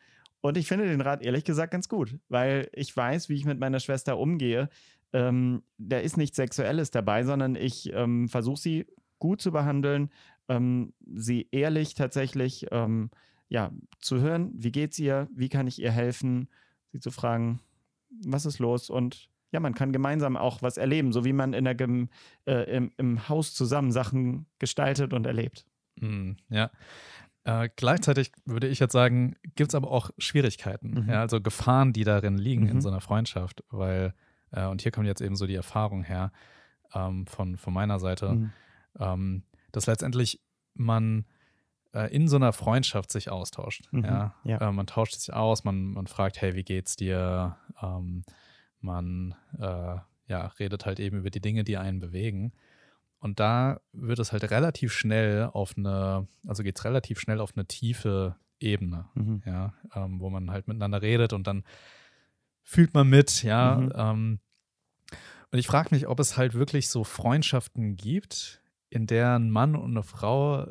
Und 0.41 0.57
ich 0.57 0.69
finde 0.69 0.87
den 0.87 1.01
Rat 1.01 1.23
ehrlich 1.23 1.45
gesagt 1.45 1.73
ganz 1.73 1.89
gut, 1.89 2.19
weil 2.29 2.69
ich 2.73 2.97
weiß, 2.97 3.29
wie 3.29 3.35
ich 3.35 3.45
mit 3.45 3.59
meiner 3.59 3.81
Schwester 3.81 4.19
umgehe. 4.19 4.69
Ähm, 5.13 5.63
da 5.79 5.99
ist 5.99 6.17
nichts 6.17 6.37
Sexuelles 6.37 6.91
dabei, 6.91 7.25
sondern 7.25 7.55
ich 7.55 7.93
ähm, 7.93 8.29
versuche 8.29 8.61
sie 8.61 8.87
gut 9.19 9.41
zu 9.41 9.53
behandeln, 9.53 10.11
ähm, 10.49 10.93
sie 11.07 11.49
ehrlich 11.53 11.95
tatsächlich 11.95 12.67
ähm, 12.71 13.11
ja, 13.49 13.71
zu 14.01 14.21
hören, 14.21 14.51
wie 14.55 14.73
geht's 14.73 14.99
ihr, 14.99 15.29
wie 15.35 15.49
kann 15.49 15.67
ich 15.67 15.81
ihr 15.81 15.93
helfen, 15.93 16.49
sie 16.91 17.01
zu 17.01 17.11
fragen, 17.11 17.61
was 18.25 18.47
ist 18.47 18.59
los 18.59 18.89
und 18.91 19.29
ja, 19.53 19.61
man 19.61 19.75
kann 19.75 19.93
gemeinsam 19.93 20.39
auch 20.39 20.63
was 20.63 20.79
erleben, 20.79 21.13
so 21.13 21.27
wie 21.27 21.35
man 21.35 21.53
in 21.53 21.65
der 21.65 21.75
Gem 21.75 22.09
äh, 22.47 22.75
im, 22.75 22.91
im 22.97 23.29
Haus 23.29 23.53
zusammen 23.53 23.93
Sachen 23.93 24.47
gestaltet 24.59 25.13
und 25.13 25.27
erlebt. 25.27 25.67
Mm, 26.01 26.33
ja. 26.49 26.71
Äh, 27.45 27.69
gleichzeitig 27.77 28.33
würde 28.47 28.69
ich 28.69 28.79
jetzt 28.79 28.93
sagen, 28.93 29.35
gibt 29.57 29.71
es 29.71 29.75
aber 29.75 29.91
auch 29.91 30.11
Schwierigkeiten, 30.17 31.03
Mhm. 31.05 31.09
ja, 31.11 31.21
also 31.21 31.43
Gefahren, 31.43 31.93
die 31.93 32.05
darin 32.05 32.39
liegen 32.39 32.67
in 32.67 32.77
Mhm. 32.77 32.81
so 32.81 32.89
einer 32.89 33.03
Freundschaft, 33.03 33.63
weil, 33.69 34.15
äh, 34.53 34.67
und 34.67 34.83
hier 34.83 34.93
kommt 34.93 35.07
jetzt 35.07 35.21
eben 35.21 35.37
so 35.37 35.47
die 35.47 35.55
Erfahrung 35.57 36.03
her 36.05 36.31
ähm, 36.95 37.27
von, 37.27 37.57
von 37.57 37.73
meiner 37.75 37.99
Seite, 37.99 38.33
Mhm. 38.35 38.53
ähm, 38.99 39.43
dass 39.73 39.87
letztendlich 39.87 40.41
man 40.75 41.25
äh, 41.95 42.15
in 42.15 42.29
so 42.29 42.37
einer 42.37 42.53
Freundschaft 42.53 43.11
sich 43.11 43.31
austauscht. 43.31 43.89
Mhm, 43.93 44.05
Ja? 44.05 44.35
ja. 44.45 44.59
Äh, 44.69 44.73
man 44.73 44.87
tauscht 44.87 45.15
sich 45.15 45.33
aus, 45.35 45.65
man, 45.65 45.93
man 45.93 46.07
fragt, 46.07 46.41
hey, 46.41 46.55
wie 46.55 46.65
geht's 46.65 46.97
dir? 46.97 47.57
Ähm, 47.83 48.25
man 48.81 49.35
äh, 49.59 49.97
ja, 50.29 50.47
redet 50.59 50.87
halt 50.87 50.99
eben 51.01 51.19
über 51.19 51.31
die 51.31 51.41
Dinge, 51.41 51.65
die 51.65 51.77
einen 51.77 52.01
bewegen. 52.01 52.53
Und 53.19 53.39
da 53.39 53.81
wird 53.93 54.19
es 54.19 54.33
halt 54.33 54.51
relativ 54.51 54.93
schnell 54.93 55.45
auf 55.53 55.75
eine, 55.77 56.27
also 56.47 56.63
geht 56.63 56.79
es 56.79 56.85
relativ 56.85 57.21
schnell 57.21 57.41
auf 57.41 57.53
eine 57.55 57.67
tiefe 57.67 58.37
Ebene, 58.59 59.07
Mhm. 59.15 59.43
ja, 59.47 59.75
ähm, 59.95 60.21
wo 60.21 60.31
man 60.31 60.51
halt 60.51 60.67
miteinander 60.69 61.03
redet 61.03 61.33
und 61.33 61.47
dann 61.47 61.65
fühlt 62.63 62.95
man 62.95 63.09
mit, 63.09 63.43
ja. 63.43 63.77
Mhm. 63.77 63.93
Ähm, 63.95 64.41
und 65.51 65.59
ich 65.59 65.67
frage 65.67 65.89
mich, 65.95 66.07
ob 66.09 66.19
es 66.21 66.37
halt 66.37 66.55
wirklich 66.55 66.89
so 66.89 67.05
Freundschaften 67.05 67.97
gibt, 67.97 68.63
in 68.89 69.07
der 69.07 69.39
ein 69.39 69.51
Mann 69.51 69.75
und 69.77 69.91
eine 69.91 70.03
Frau 70.03 70.67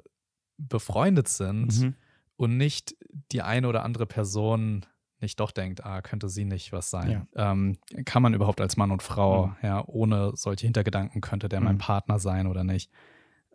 befreundet 0.58 1.28
sind 1.28 1.80
Mhm. 1.82 1.96
und 2.36 2.58
nicht 2.58 2.96
die 3.32 3.42
eine 3.42 3.68
oder 3.68 3.84
andere 3.84 4.06
Person 4.06 4.86
nicht 5.20 5.40
doch 5.40 5.52
denkt, 5.52 5.86
ah, 5.86 6.02
könnte 6.02 6.30
sie 6.30 6.46
nicht 6.46 6.72
was 6.72 6.90
sein. 6.90 7.28
Ähm, 7.36 7.78
kann 8.06 8.24
man 8.24 8.34
überhaupt 8.34 8.60
als 8.60 8.76
Mann 8.76 8.90
und 8.90 9.04
Frau, 9.04 9.48
Mhm. 9.48 9.56
ja, 9.62 9.84
ohne 9.86 10.32
solche 10.36 10.66
Hintergedanken, 10.66 11.22
könnte 11.22 11.48
der 11.48 11.62
mein 11.62 11.76
Mhm. 11.76 11.80
Partner 11.80 12.18
sein 12.18 12.48
oder 12.48 12.64
nicht, 12.64 12.92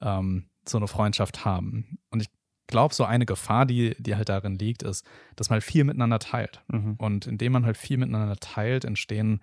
ähm, 0.01 0.49
so 0.65 0.79
eine 0.79 0.87
Freundschaft 0.87 1.45
haben. 1.45 1.99
Und 2.11 2.21
ich 2.23 2.29
glaube, 2.67 2.95
so 2.95 3.05
eine 3.05 3.27
Gefahr, 3.27 3.67
die, 3.67 3.95
die 3.99 4.17
halt 4.17 4.29
darin 4.29 4.57
liegt, 4.59 4.83
ist, 4.83 5.07
dass 5.37 5.49
man 5.51 5.55
halt 5.57 5.65
viel 5.65 5.85
miteinander 5.85 6.19
teilt. 6.19 6.63
Mhm. 6.69 6.95
Und 6.99 7.27
indem 7.27 7.53
man 7.53 7.65
halt 7.67 7.77
viel 7.77 7.97
miteinander 7.97 8.37
teilt, 8.37 8.85
entstehen 8.85 9.41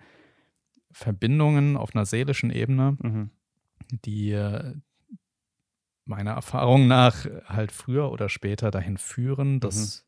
Verbindungen 0.92 1.76
auf 1.76 1.94
einer 1.94 2.06
seelischen 2.06 2.50
Ebene, 2.50 2.96
Mhm. 3.02 3.30
die 4.04 4.32
äh, 4.32 4.74
meiner 6.04 6.32
Erfahrung 6.32 6.86
nach 6.86 7.26
halt 7.46 7.72
früher 7.72 8.10
oder 8.12 8.28
später 8.28 8.70
dahin 8.70 8.98
führen, 8.98 9.60
dass 9.60 10.04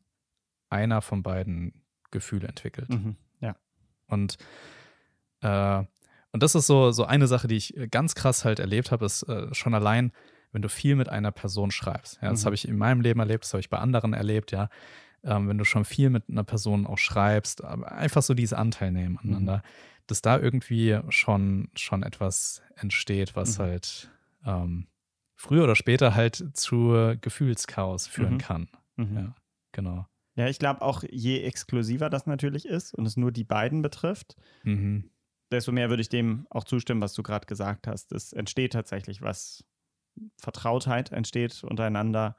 einer 0.69 1.01
von 1.01 1.23
beiden 1.23 1.83
Gefühle 2.11 2.47
entwickelt. 2.47 2.89
Mhm. 2.89 3.15
Ja. 3.41 3.55
Und, 4.07 4.37
äh, 5.41 5.83
Und 6.33 6.43
das 6.43 6.53
ist 6.55 6.67
so, 6.67 6.91
so 6.91 7.05
eine 7.05 7.25
Sache, 7.25 7.47
die 7.47 7.55
ich 7.55 7.73
ganz 7.89 8.13
krass 8.13 8.45
halt 8.45 8.59
erlebt 8.59 8.91
habe, 8.91 9.05
ist 9.05 9.23
äh, 9.23 9.51
schon 9.55 9.73
allein, 9.73 10.11
wenn 10.51 10.61
du 10.61 10.69
viel 10.69 10.95
mit 10.95 11.09
einer 11.09 11.31
Person 11.31 11.71
schreibst. 11.71 12.19
Ja, 12.21 12.29
das 12.29 12.41
mhm. 12.41 12.45
habe 12.45 12.55
ich 12.55 12.67
in 12.67 12.77
meinem 12.77 13.01
Leben 13.01 13.19
erlebt, 13.19 13.43
das 13.43 13.53
habe 13.53 13.59
ich 13.59 13.69
bei 13.69 13.79
anderen 13.79 14.13
erlebt, 14.13 14.51
ja. 14.51 14.69
Ähm, 15.23 15.49
wenn 15.49 15.57
du 15.57 15.65
schon 15.65 15.83
viel 15.83 16.09
mit 16.09 16.29
einer 16.29 16.43
Person 16.43 16.85
auch 16.85 16.97
schreibst, 16.97 17.63
aber 17.63 17.91
einfach 17.91 18.21
so 18.21 18.33
dieses 18.33 18.53
Anteil 18.53 18.91
nehmen 18.91 19.17
aneinander, 19.17 19.57
mhm. 19.57 19.61
dass 20.07 20.21
da 20.21 20.39
irgendwie 20.39 20.99
schon, 21.09 21.69
schon 21.73 22.03
etwas 22.03 22.61
entsteht, 22.75 23.35
was 23.35 23.57
mhm. 23.57 23.63
halt 23.63 24.11
ähm, 24.45 24.87
früher 25.35 25.63
oder 25.63 25.75
später 25.75 26.15
halt 26.15 26.43
zu 26.53 27.15
Gefühlschaos 27.19 28.07
führen 28.07 28.35
mhm. 28.35 28.37
kann. 28.37 28.69
Mhm. 28.95 29.15
Ja, 29.15 29.35
genau. 29.71 30.05
Ja, 30.37 30.47
ich 30.47 30.59
glaube 30.59 30.83
auch, 30.83 31.03
je 31.09 31.41
exklusiver 31.41 32.11
das 32.11 32.27
natürlich 32.27 32.67
ist 32.67 32.93
und 32.93 33.07
es 33.07 33.17
nur 33.17 33.31
die 33.31 33.43
beiden 33.43 33.81
betrifft, 33.81 34.35
mhm. 34.63 35.09
desto 35.51 35.71
mehr 35.71 35.89
würde 35.89 36.01
ich 36.01 36.09
dem 36.09 36.45
auch 36.51 36.63
zustimmen, 36.63 37.01
was 37.01 37.13
du 37.13 37.23
gerade 37.23 37.47
gesagt 37.47 37.87
hast. 37.87 38.11
Es 38.11 38.33
entsteht 38.33 38.73
tatsächlich 38.73 39.23
was, 39.23 39.65
Vertrautheit 40.37 41.11
entsteht 41.11 41.63
untereinander. 41.63 42.35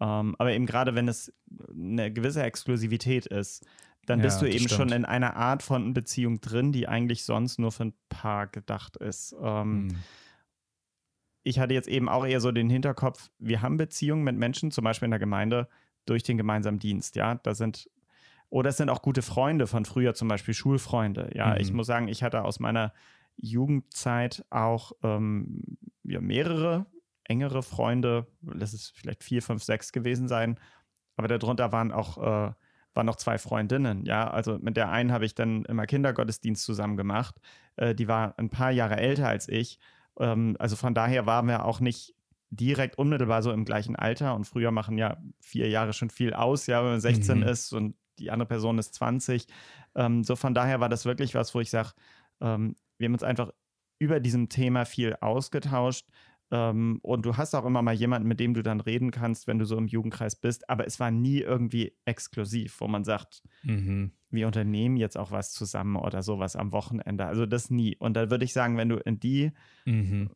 Ähm, 0.00 0.34
aber 0.38 0.52
eben 0.52 0.66
gerade 0.66 0.94
wenn 0.94 1.08
es 1.08 1.32
eine 1.70 2.12
gewisse 2.12 2.42
Exklusivität 2.42 3.26
ist, 3.26 3.64
dann 4.06 4.18
ja, 4.18 4.24
bist 4.24 4.42
du 4.42 4.46
eben 4.46 4.58
stimmt. 4.58 4.72
schon 4.72 4.88
in 4.90 5.04
einer 5.04 5.36
Art 5.36 5.62
von 5.62 5.94
Beziehung 5.94 6.40
drin, 6.40 6.72
die 6.72 6.88
eigentlich 6.88 7.24
sonst 7.24 7.58
nur 7.58 7.70
für 7.70 7.84
ein 7.84 7.94
Paar 8.08 8.48
gedacht 8.48 8.96
ist. 8.96 9.34
Ähm, 9.40 9.84
mhm. 9.84 9.96
Ich 11.44 11.58
hatte 11.58 11.74
jetzt 11.74 11.88
eben 11.88 12.08
auch 12.08 12.26
eher 12.26 12.40
so 12.40 12.52
den 12.52 12.70
Hinterkopf, 12.70 13.30
wir 13.38 13.62
haben 13.62 13.76
Beziehungen 13.76 14.24
mit 14.24 14.36
Menschen, 14.36 14.70
zum 14.70 14.84
Beispiel 14.84 15.06
in 15.06 15.12
der 15.12 15.20
Gemeinde, 15.20 15.68
durch 16.04 16.24
den 16.24 16.36
gemeinsamen 16.36 16.80
Dienst, 16.80 17.14
ja. 17.14 17.36
Da 17.36 17.54
sind, 17.54 17.88
oder 18.48 18.70
es 18.70 18.76
sind 18.76 18.90
auch 18.90 19.02
gute 19.02 19.22
Freunde 19.22 19.68
von 19.68 19.84
früher, 19.84 20.14
zum 20.14 20.28
Beispiel 20.28 20.54
Schulfreunde. 20.54 21.30
Ja, 21.34 21.50
mhm. 21.50 21.60
ich 21.60 21.72
muss 21.72 21.86
sagen, 21.86 22.08
ich 22.08 22.24
hatte 22.24 22.44
aus 22.44 22.58
meiner 22.58 22.92
Jugendzeit 23.36 24.44
auch 24.50 24.92
ähm, 25.02 25.78
ja, 26.04 26.20
mehrere 26.20 26.86
engere 27.32 27.62
Freunde, 27.62 28.26
lass 28.42 28.72
es 28.72 28.90
vielleicht 28.90 29.24
vier, 29.24 29.42
fünf, 29.42 29.62
sechs 29.62 29.92
gewesen 29.92 30.28
sein, 30.28 30.60
aber 31.16 31.28
darunter 31.28 31.72
waren 31.72 31.92
auch 31.92 32.18
äh, 32.18 32.52
waren 32.94 33.06
noch 33.06 33.16
zwei 33.16 33.38
Freundinnen, 33.38 34.04
ja. 34.04 34.28
Also 34.28 34.58
mit 34.58 34.76
der 34.76 34.90
einen 34.90 35.12
habe 35.12 35.24
ich 35.24 35.34
dann 35.34 35.64
immer 35.64 35.86
Kindergottesdienst 35.86 36.62
zusammen 36.62 36.96
gemacht. 36.96 37.36
Äh, 37.76 37.94
die 37.94 38.08
war 38.08 38.38
ein 38.38 38.50
paar 38.50 38.70
Jahre 38.70 38.96
älter 38.96 39.28
als 39.28 39.48
ich. 39.48 39.78
Ähm, 40.18 40.56
also 40.58 40.76
von 40.76 40.94
daher 40.94 41.26
waren 41.26 41.46
wir 41.48 41.64
auch 41.64 41.80
nicht 41.80 42.14
direkt 42.50 42.98
unmittelbar 42.98 43.42
so 43.42 43.50
im 43.50 43.64
gleichen 43.64 43.96
Alter 43.96 44.34
und 44.34 44.44
früher 44.44 44.70
machen 44.72 44.98
ja 44.98 45.16
vier 45.40 45.70
Jahre 45.70 45.94
schon 45.94 46.10
viel 46.10 46.34
aus, 46.34 46.66
ja, 46.66 46.82
wenn 46.82 46.90
man 46.90 47.00
16 47.00 47.38
mhm. 47.38 47.44
ist 47.44 47.72
und 47.72 47.96
die 48.18 48.30
andere 48.30 48.46
Person 48.46 48.78
ist 48.78 48.94
20. 48.94 49.46
Ähm, 49.94 50.22
so 50.22 50.36
von 50.36 50.52
daher 50.52 50.80
war 50.80 50.90
das 50.90 51.06
wirklich 51.06 51.34
was, 51.34 51.54
wo 51.54 51.60
ich 51.60 51.70
sage, 51.70 51.92
ähm, 52.42 52.76
wir 52.98 53.06
haben 53.06 53.14
uns 53.14 53.22
einfach 53.22 53.52
über 53.98 54.20
diesem 54.20 54.50
Thema 54.50 54.84
viel 54.84 55.16
ausgetauscht. 55.20 56.06
Ähm, 56.52 56.98
und 57.00 57.24
du 57.24 57.38
hast 57.38 57.54
auch 57.54 57.64
immer 57.64 57.80
mal 57.80 57.94
jemanden, 57.94 58.28
mit 58.28 58.38
dem 58.38 58.52
du 58.52 58.62
dann 58.62 58.80
reden 58.80 59.10
kannst, 59.10 59.46
wenn 59.46 59.58
du 59.58 59.64
so 59.64 59.78
im 59.78 59.86
Jugendkreis 59.86 60.36
bist. 60.36 60.68
Aber 60.68 60.86
es 60.86 61.00
war 61.00 61.10
nie 61.10 61.38
irgendwie 61.38 61.96
exklusiv, 62.04 62.78
wo 62.80 62.88
man 62.88 63.04
sagt, 63.04 63.42
mhm. 63.62 64.12
wir 64.28 64.46
unternehmen 64.46 64.98
jetzt 64.98 65.16
auch 65.16 65.30
was 65.30 65.52
zusammen 65.52 65.96
oder 65.96 66.22
sowas 66.22 66.54
am 66.54 66.70
Wochenende. 66.70 67.24
Also 67.24 67.46
das 67.46 67.70
nie. 67.70 67.96
Und 67.96 68.14
da 68.14 68.30
würde 68.30 68.44
ich 68.44 68.52
sagen, 68.52 68.76
wenn 68.76 68.90
du 68.90 68.96
in 68.96 69.18
die 69.18 69.52
mhm. 69.86 70.28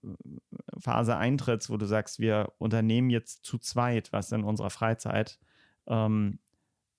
Phase 0.78 1.18
eintrittst, 1.18 1.68
wo 1.68 1.76
du 1.76 1.84
sagst, 1.84 2.18
wir 2.18 2.50
unternehmen 2.56 3.10
jetzt 3.10 3.44
zu 3.44 3.58
zweit 3.58 4.10
was 4.14 4.32
in 4.32 4.42
unserer 4.42 4.70
Freizeit, 4.70 5.38
ähm, 5.86 6.38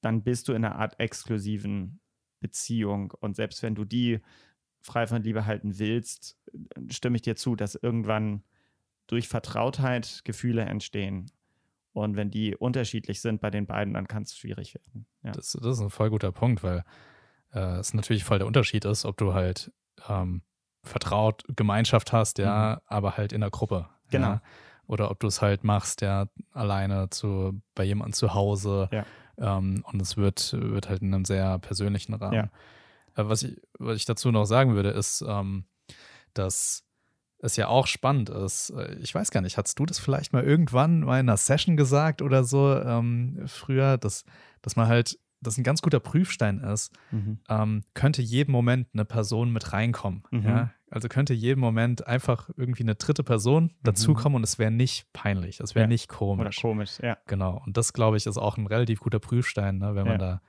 dann 0.02 0.22
bist 0.22 0.48
du 0.48 0.54
in 0.54 0.64
einer 0.64 0.76
Art 0.76 1.00
exklusiven 1.00 2.02
Beziehung. 2.40 3.14
Und 3.20 3.36
selbst 3.36 3.64
wenn 3.64 3.74
du 3.74 3.84
die 3.84 4.20
frei 4.80 5.08
von 5.08 5.24
Liebe 5.24 5.48
halten 5.48 5.80
willst, 5.80 6.38
stimme 6.92 7.16
ich 7.16 7.24
dir 7.24 7.36
zu, 7.36 7.56
dass 7.56 7.74
irgendwann 7.74 8.44
durch 9.08 9.28
Vertrautheit 9.28 10.22
Gefühle 10.24 10.64
entstehen. 10.64 11.32
Und 11.94 12.16
wenn 12.16 12.30
die 12.30 12.56
unterschiedlich 12.56 13.22
sind 13.22 13.42
bei 13.42 13.50
den 13.50 13.66
beiden, 13.66 13.96
dann 13.96 14.08
kann 14.08 14.24
es 14.24 14.38
schwierig 14.38 14.76
werden. 14.76 15.08
Ja. 15.24 15.32
Das, 15.32 15.54
das, 15.54 15.78
ist 15.78 15.82
ein 15.82 15.90
voll 15.90 16.12
guter 16.12 16.32
Punkt, 16.32 16.62
weil 16.62 16.84
äh, 17.54 17.80
es 17.80 17.94
natürlich 17.94 18.24
voll 18.24 18.38
der 18.38 18.48
Unterschied 18.48 18.86
ist, 18.86 19.06
ob 19.06 19.18
du 19.18 19.34
halt 19.34 19.72
ähm, 20.08 20.44
vertraut 20.84 21.44
Gemeinschaft 21.56 22.14
hast, 22.14 22.38
ja, 22.38 22.76
mhm. 22.76 22.82
aber 22.86 23.18
halt 23.18 23.34
in 23.34 23.42
der 23.42 23.50
Gruppe. 23.50 23.90
Genau. 24.10 24.28
Ja? 24.28 24.42
Oder 24.86 25.12
ob 25.12 25.20
du 25.20 25.28
es 25.28 25.42
halt 25.42 25.64
machst, 25.64 26.02
ja, 26.02 26.28
alleine 26.52 27.10
zu, 27.10 27.62
bei 27.76 27.84
jemandem 27.84 28.14
zu 28.14 28.34
Hause. 28.34 28.90
Ja. 28.92 29.06
Ähm, 29.38 29.84
und 29.92 30.02
es 30.02 30.18
wird, 30.18 30.54
wird 30.54 30.90
halt 30.90 31.02
in 31.02 31.14
einem 31.14 31.26
sehr 31.26 31.60
persönlichen 31.60 32.14
Rahmen. 32.14 32.34
Ja. 32.34 32.44
Äh, 33.24 33.28
was, 33.28 33.44
ich, 33.44 33.60
was 33.80 33.98
ich 33.98 34.06
dazu 34.06 34.32
noch 34.32 34.46
sagen 34.46 34.76
würde, 34.76 34.90
ist, 34.90 35.24
ähm, 35.28 35.66
dass 36.34 36.87
es 37.40 37.56
ja 37.56 37.68
auch 37.68 37.88
spannend 37.88 38.30
ist. 38.30 38.72
Äh, 38.72 38.96
ich 38.96 39.14
weiß 39.14 39.32
gar 39.32 39.42
nicht, 39.42 39.58
hast 39.58 39.78
du 39.80 39.86
das 39.86 40.00
vielleicht 40.00 40.34
mal 40.34 40.44
irgendwann 40.44 41.02
mal 41.02 41.20
in 41.20 41.30
einer 41.30 41.38
Session 41.38 41.78
gesagt 41.78 42.22
oder 42.22 42.44
so 42.44 42.76
ähm, 42.80 43.44
früher, 43.46 43.98
dass, 43.98 44.24
dass 44.62 44.76
man 44.76 44.88
halt, 44.88 45.20
das 45.40 45.58
ein 45.58 45.64
ganz 45.64 45.84
guter 45.84 46.00
Prüfstein 46.00 46.62
ist, 46.62 46.92
mhm. 47.12 47.40
ähm, 47.48 47.84
könnte 47.94 48.24
jeden 48.24 48.52
Moment 48.52 48.88
eine 48.94 49.06
Person 49.06 49.52
mit 49.52 49.72
reinkommen. 49.72 50.24
Mhm. 50.32 50.44
Ja? 50.44 50.72
Also 50.90 51.10
könnte 51.10 51.34
jeden 51.34 51.60
Moment 51.60 52.08
einfach 52.08 52.50
irgendwie 52.58 52.84
eine 52.84 52.96
dritte 52.96 53.24
Person 53.24 53.66
mhm. 53.66 53.72
dazukommen 53.84 54.38
und 54.38 54.44
es 54.44 54.58
wäre 54.58 54.72
nicht 54.72 55.12
peinlich, 55.14 55.60
es 55.60 55.76
wäre 55.76 55.84
ja. 55.84 55.88
nicht 55.88 56.08
komisch. 56.08 56.58
Oder 56.64 56.70
komisch, 56.70 56.98
ja. 57.04 57.18
Genau. 57.28 57.62
Und 57.66 57.78
das, 57.78 57.94
glaube 57.94 58.18
ich, 58.18 58.26
ist 58.26 58.38
auch 58.38 58.58
ein 58.58 58.68
relativ 58.68 59.00
guter 59.00 59.20
Prüfstein, 59.20 59.78
ne, 59.78 59.94
wenn 59.96 60.08
man 60.08 60.18
da. 60.18 60.42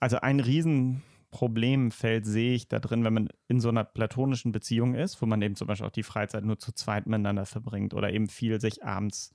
Also 0.00 0.18
ein 0.18 0.40
riesen 0.40 1.02
Problemfeld 1.34 2.24
sehe 2.24 2.54
ich 2.54 2.68
da 2.68 2.78
drin, 2.78 3.02
wenn 3.02 3.12
man 3.12 3.28
in 3.48 3.58
so 3.58 3.68
einer 3.68 3.82
platonischen 3.82 4.52
Beziehung 4.52 4.94
ist, 4.94 5.20
wo 5.20 5.26
man 5.26 5.42
eben 5.42 5.56
zum 5.56 5.66
Beispiel 5.66 5.88
auch 5.88 5.90
die 5.90 6.04
Freizeit 6.04 6.44
nur 6.44 6.60
zu 6.60 6.70
zweit 6.70 7.06
miteinander 7.06 7.44
verbringt 7.44 7.92
oder 7.92 8.12
eben 8.12 8.28
viel 8.28 8.60
sich 8.60 8.84
abends 8.84 9.34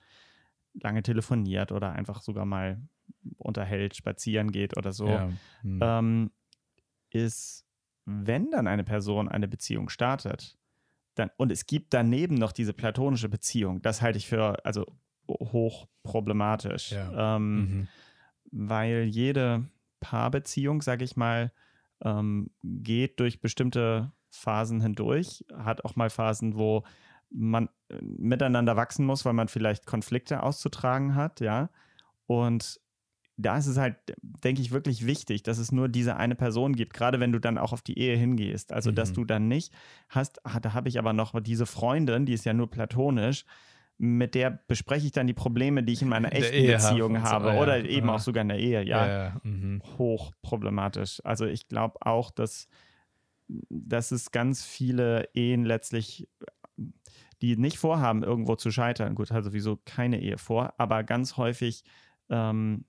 lange 0.82 1.04
telefoniert 1.04 1.74
oder 1.74 1.92
einfach 1.92 2.22
sogar 2.22 2.46
mal 2.46 2.82
unterhält, 3.38 3.98
spazieren 3.98 4.54
geht 4.54 4.78
oder 4.78 4.94
so, 4.94 5.10
ja. 5.10 5.30
hm. 5.60 5.80
ähm, 5.84 6.32
ist, 7.10 7.66
wenn 8.06 8.50
dann 8.50 8.68
eine 8.68 8.86
Person 8.86 9.28
eine 9.28 9.50
Beziehung 9.50 9.90
startet, 9.90 10.58
dann, 11.16 11.32
und 11.36 11.52
es 11.52 11.66
gibt 11.66 11.94
daneben 11.94 12.36
noch 12.36 12.54
diese 12.54 12.72
platonische 12.72 13.28
Beziehung, 13.28 13.82
das 13.82 14.02
halte 14.02 14.20
ich 14.20 14.28
für 14.30 14.64
also 14.66 14.86
hoch 15.28 15.90
problematisch, 16.04 16.94
ja. 16.94 17.36
ähm, 17.36 17.58
mhm. 17.58 17.88
weil 18.52 19.04
jede 19.04 19.66
Paarbeziehung, 20.00 20.82
sage 20.82 21.04
ich 21.04 21.18
mal, 21.18 21.52
ähm, 22.04 22.52
geht 22.64 23.20
durch 23.20 23.42
bestimmte 23.42 24.12
Phasen 24.32 24.82
hindurch, 24.82 25.46
hat 25.56 25.86
auch 25.86 25.96
mal 25.96 26.10
Phasen, 26.10 26.58
wo 26.58 26.84
man 27.30 27.70
äh, 27.90 27.98
miteinander 28.02 28.76
wachsen 28.76 29.06
muss, 29.06 29.26
weil 29.26 29.34
man 29.34 29.48
vielleicht 29.48 29.86
Konflikte 29.86 30.44
auszutragen 30.44 31.16
hat, 31.16 31.40
ja. 31.42 31.70
Und 32.26 32.80
da 33.38 33.58
ist 33.58 33.68
es 33.68 33.78
halt, 33.78 33.96
denke 34.22 34.62
ich, 34.62 34.72
wirklich 34.72 35.06
wichtig, 35.06 35.44
dass 35.44 35.60
es 35.60 35.72
nur 35.72 35.88
diese 35.88 36.18
eine 36.18 36.36
Person 36.36 36.76
gibt, 36.76 36.94
gerade 36.94 37.20
wenn 37.20 37.32
du 37.32 37.40
dann 37.40 37.58
auch 37.58 37.72
auf 37.72 37.82
die 37.82 37.98
Ehe 37.98 38.18
hingehst. 38.18 38.74
Also, 38.74 38.92
mhm. 38.92 38.96
dass 38.96 39.14
du 39.14 39.24
dann 39.24 39.48
nicht 39.48 39.74
hast, 40.10 40.46
ah, 40.46 40.60
da 40.60 40.74
habe 40.74 40.90
ich 40.90 41.00
aber 41.00 41.14
noch 41.14 41.40
diese 41.42 41.66
Freundin, 41.66 42.26
die 42.26 42.34
ist 42.34 42.46
ja 42.46 42.54
nur 42.54 42.70
platonisch, 42.70 43.46
mit 44.02 44.34
der 44.34 44.50
bespreche 44.50 45.06
ich 45.06 45.12
dann 45.12 45.28
die 45.28 45.34
Probleme, 45.34 45.84
die 45.84 45.92
ich 45.92 46.02
in 46.02 46.08
meiner 46.08 46.32
echten 46.34 46.66
Beziehung 46.66 47.22
habe. 47.22 47.52
So, 47.52 47.60
oder 47.60 47.78
ja. 47.78 47.86
eben 47.86 48.08
ja. 48.08 48.16
auch 48.16 48.20
sogar 48.20 48.44
in 48.44 48.48
der 48.48 48.58
Ehe, 48.58 48.82
ja. 48.84 49.08
ja 49.08 49.42
mhm. 49.44 49.82
Hoch 49.98 50.32
problematisch. 50.42 51.22
Also 51.26 51.46
ich 51.46 51.68
glaube 51.68 51.98
auch, 52.02 52.32
dass, 52.32 52.70
dass 53.48 54.12
es 54.12 54.32
ganz 54.32 54.64
viele 54.64 55.28
Ehen 55.34 55.66
letztlich, 55.66 56.30
die 57.42 57.58
nicht 57.58 57.78
vorhaben, 57.78 58.24
irgendwo 58.24 58.56
zu 58.56 58.72
scheitern, 58.72 59.16
gut, 59.16 59.34
also 59.34 59.50
sowieso 59.50 59.78
keine 59.84 60.22
Ehe 60.22 60.38
vor, 60.38 60.74
aber 60.78 61.04
ganz 61.04 61.36
häufig 61.36 61.84
ähm, 62.30 62.86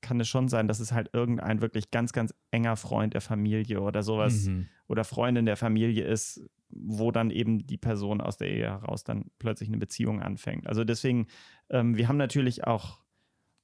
kann 0.00 0.20
es 0.20 0.28
schon 0.28 0.48
sein, 0.48 0.68
dass 0.68 0.80
es 0.80 0.92
halt 0.92 1.10
irgendein 1.12 1.60
wirklich 1.60 1.90
ganz, 1.90 2.12
ganz 2.12 2.34
enger 2.50 2.76
Freund 2.76 3.14
der 3.14 3.20
Familie 3.20 3.80
oder 3.80 4.02
sowas 4.02 4.46
mhm. 4.46 4.66
oder 4.86 5.04
Freundin 5.04 5.46
der 5.46 5.56
Familie 5.56 6.04
ist, 6.04 6.48
wo 6.70 7.10
dann 7.10 7.30
eben 7.30 7.66
die 7.66 7.78
Person 7.78 8.20
aus 8.20 8.36
der 8.36 8.50
Ehe 8.50 8.66
heraus 8.66 9.04
dann 9.04 9.30
plötzlich 9.38 9.68
eine 9.68 9.78
Beziehung 9.78 10.22
anfängt. 10.22 10.66
Also 10.66 10.84
deswegen, 10.84 11.26
ähm, 11.70 11.96
wir 11.96 12.08
haben 12.08 12.16
natürlich 12.16 12.64
auch 12.64 13.00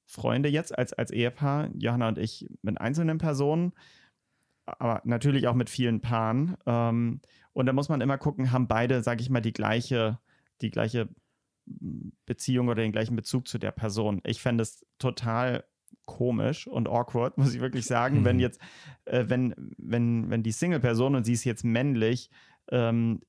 Freunde 0.05 0.49
jetzt 0.49 0.77
als, 0.77 0.93
als 0.93 1.11
Ehepaar, 1.11 1.69
Johanna 1.75 2.09
und 2.09 2.17
ich, 2.17 2.47
mit 2.61 2.79
einzelnen 2.79 3.17
Personen, 3.17 3.73
aber 4.65 5.01
natürlich 5.05 5.47
auch 5.47 5.53
mit 5.53 5.69
vielen 5.69 6.01
Paaren. 6.01 6.57
Ähm, 6.65 7.21
und 7.53 7.65
da 7.65 7.73
muss 7.73 7.89
man 7.89 8.01
immer 8.01 8.17
gucken, 8.17 8.51
haben 8.51 8.67
beide, 8.67 9.03
sage 9.03 9.21
ich 9.21 9.29
mal, 9.29 9.41
die 9.41 9.53
gleiche, 9.53 10.19
die 10.61 10.71
gleiche 10.71 11.09
Beziehung 12.25 12.67
oder 12.67 12.81
den 12.81 12.91
gleichen 12.91 13.15
Bezug 13.15 13.47
zu 13.47 13.57
der 13.57 13.71
Person. 13.71 14.21
Ich 14.25 14.41
fände 14.41 14.61
es 14.61 14.85
total 14.99 15.63
komisch 16.05 16.67
und 16.67 16.87
awkward, 16.87 17.37
muss 17.37 17.53
ich 17.53 17.61
wirklich 17.61 17.85
sagen, 17.85 18.19
mhm. 18.19 18.25
wenn 18.25 18.39
jetzt, 18.39 18.59
äh, 19.05 19.25
wenn, 19.27 19.53
wenn, 19.77 20.29
wenn 20.29 20.43
die 20.43 20.51
Single-Person 20.51 21.15
und 21.15 21.23
sie 21.25 21.33
ist 21.33 21.43
jetzt 21.43 21.63
männlich, 21.63 22.29
ähm, 22.71 23.21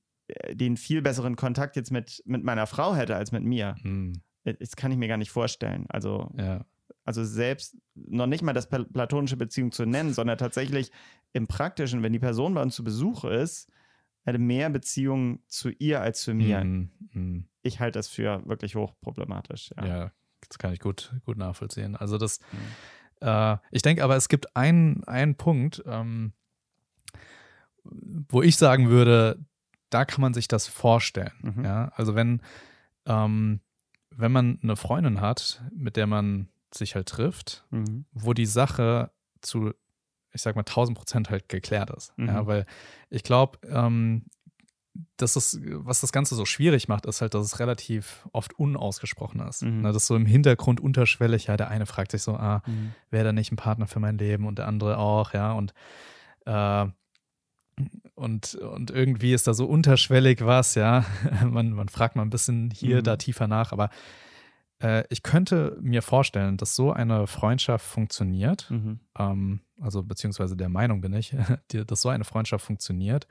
den 0.51 0.75
viel 0.75 1.01
besseren 1.01 1.35
Kontakt 1.35 1.75
jetzt 1.75 1.91
mit, 1.91 2.21
mit 2.25 2.43
meiner 2.43 2.67
Frau 2.67 2.95
hätte 2.95 3.15
als 3.15 3.31
mit 3.31 3.43
mir. 3.43 3.75
Mhm. 3.83 4.21
Das 4.43 4.75
kann 4.75 4.91
ich 4.91 4.97
mir 4.97 5.07
gar 5.07 5.17
nicht 5.17 5.31
vorstellen. 5.31 5.85
Also, 5.89 6.31
ja. 6.37 6.65
also 7.03 7.23
selbst 7.23 7.77
noch 7.95 8.27
nicht 8.27 8.43
mal 8.43 8.53
das 8.53 8.67
platonische 8.69 9.37
Beziehung 9.37 9.71
zu 9.71 9.85
nennen, 9.85 10.13
sondern 10.13 10.37
tatsächlich 10.37 10.91
im 11.33 11.47
Praktischen, 11.47 12.03
wenn 12.03 12.13
die 12.13 12.19
Person 12.19 12.53
bei 12.53 12.61
uns 12.61 12.75
zu 12.75 12.83
Besuch 12.83 13.23
ist, 13.23 13.69
hätte 14.23 14.39
mehr 14.39 14.69
Beziehungen 14.69 15.39
zu 15.47 15.69
ihr 15.69 16.01
als 16.01 16.21
zu 16.21 16.33
mir. 16.33 16.63
Mhm. 16.63 16.91
Mhm. 17.13 17.47
Ich 17.61 17.79
halte 17.79 17.99
das 17.99 18.09
für 18.09 18.45
wirklich 18.45 18.75
hochproblematisch. 18.75 19.73
Ja, 19.77 19.85
ja 19.85 20.11
das 20.49 20.57
kann 20.57 20.73
ich 20.73 20.79
gut, 20.79 21.13
gut 21.25 21.37
nachvollziehen. 21.37 21.95
Also 21.95 22.17
das, 22.17 22.39
mhm. 22.51 23.27
äh, 23.27 23.57
ich 23.71 23.81
denke 23.81 24.03
aber, 24.03 24.15
es 24.15 24.29
gibt 24.29 24.55
einen, 24.55 25.03
einen 25.05 25.35
Punkt, 25.35 25.83
ähm, 25.85 26.33
wo 27.83 28.41
ich 28.41 28.57
sagen 28.57 28.89
würde, 28.89 29.39
da 29.89 30.05
kann 30.05 30.21
man 30.21 30.33
sich 30.33 30.47
das 30.47 30.67
vorstellen. 30.67 31.55
Mhm. 31.55 31.65
Ja, 31.65 31.91
also 31.95 32.15
wenn, 32.15 32.41
ähm, 33.05 33.61
wenn 34.11 34.31
man 34.31 34.59
eine 34.61 34.75
Freundin 34.75 35.21
hat, 35.21 35.63
mit 35.71 35.95
der 35.95 36.07
man 36.07 36.49
sich 36.73 36.95
halt 36.95 37.07
trifft, 37.07 37.65
mhm. 37.69 38.05
wo 38.11 38.33
die 38.33 38.45
Sache 38.45 39.11
zu, 39.41 39.73
ich 40.33 40.41
sag 40.41 40.55
mal, 40.55 40.61
1000 40.61 40.97
Prozent 40.97 41.29
halt 41.29 41.49
geklärt 41.49 41.89
ist. 41.91 42.17
Mhm. 42.17 42.27
Ja, 42.27 42.47
weil 42.47 42.65
ich 43.09 43.23
glaube, 43.23 43.59
ähm, 43.67 44.25
das 45.17 45.35
ist, 45.35 45.59
was 45.63 46.01
das 46.01 46.11
Ganze 46.11 46.35
so 46.35 46.45
schwierig 46.45 46.87
macht, 46.87 47.05
ist 47.05 47.21
halt, 47.21 47.33
dass 47.33 47.45
es 47.45 47.59
relativ 47.59 48.27
oft 48.31 48.57
unausgesprochen 48.57 49.41
ist. 49.41 49.63
Mhm. 49.63 49.81
Na, 49.81 49.91
das 49.91 50.07
so 50.07 50.15
im 50.15 50.25
Hintergrund 50.25 50.79
unterschwellig, 50.79 51.47
ja, 51.47 51.57
der 51.57 51.69
eine 51.69 51.85
fragt 51.85 52.11
sich 52.11 52.21
so, 52.21 52.35
ah, 52.35 52.61
mhm. 52.65 52.93
wäre 53.09 53.25
da 53.25 53.33
nicht 53.33 53.51
ein 53.51 53.57
Partner 53.57 53.87
für 53.87 53.99
mein 53.99 54.17
Leben 54.17 54.45
und 54.45 54.59
der 54.59 54.67
andere 54.67 54.97
auch, 54.97 55.33
ja, 55.33 55.51
und 55.53 55.73
äh, 56.45 56.87
und, 58.15 58.55
und 58.55 58.89
irgendwie 58.89 59.33
ist 59.33 59.45
da 59.45 59.53
so 59.53 59.67
unterschwellig 59.67 60.43
was, 60.43 60.73
ja. 60.75 61.05
man, 61.45 61.71
man 61.71 61.89
fragt 61.89 62.15
mal 62.15 62.23
ein 62.23 62.31
bisschen 62.31 62.71
hier, 62.71 62.97
mhm. 62.97 63.03
da 63.03 63.17
tiefer 63.17 63.47
nach, 63.47 63.71
aber 63.71 63.89
äh, 64.79 65.03
ich 65.09 65.23
könnte 65.23 65.77
mir 65.81 66.01
vorstellen, 66.01 66.57
dass 66.57 66.75
so 66.75 66.91
eine 66.91 67.27
Freundschaft 67.27 67.85
funktioniert, 67.85 68.69
mhm. 68.69 68.99
ähm, 69.17 69.61
also 69.79 70.03
beziehungsweise 70.03 70.57
der 70.57 70.69
Meinung 70.69 71.01
bin 71.01 71.13
ich, 71.13 71.35
dass 71.67 72.01
so 72.01 72.09
eine 72.09 72.23
Freundschaft 72.23 72.65
funktioniert, 72.65 73.27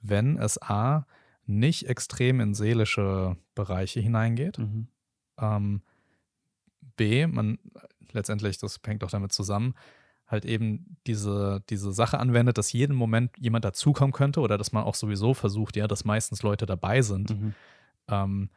wenn 0.00 0.38
es 0.38 0.60
A, 0.60 1.06
nicht 1.46 1.88
extrem 1.88 2.40
in 2.40 2.54
seelische 2.54 3.36
Bereiche 3.54 4.00
hineingeht, 4.00 4.58
mhm. 4.58 4.88
ähm, 5.38 5.82
B, 6.96 7.26
man 7.26 7.58
letztendlich, 8.12 8.58
das 8.58 8.80
hängt 8.84 9.04
auch 9.04 9.10
damit 9.10 9.32
zusammen, 9.32 9.74
halt 10.26 10.44
eben 10.44 10.96
diese, 11.06 11.62
diese 11.68 11.92
Sache 11.92 12.18
anwendet, 12.18 12.56
dass 12.56 12.72
jeden 12.72 12.94
Moment 12.94 13.36
jemand 13.36 13.64
dazukommen 13.64 14.12
könnte 14.12 14.40
oder 14.40 14.58
dass 14.58 14.72
man 14.72 14.84
auch 14.84 14.94
sowieso 14.94 15.34
versucht, 15.34 15.76
ja, 15.76 15.88
dass 15.88 16.04
meistens 16.04 16.42
Leute 16.42 16.66
dabei 16.66 17.02
sind. 17.02 17.30
Mhm. 17.30 17.54
Ähm, 18.08 18.50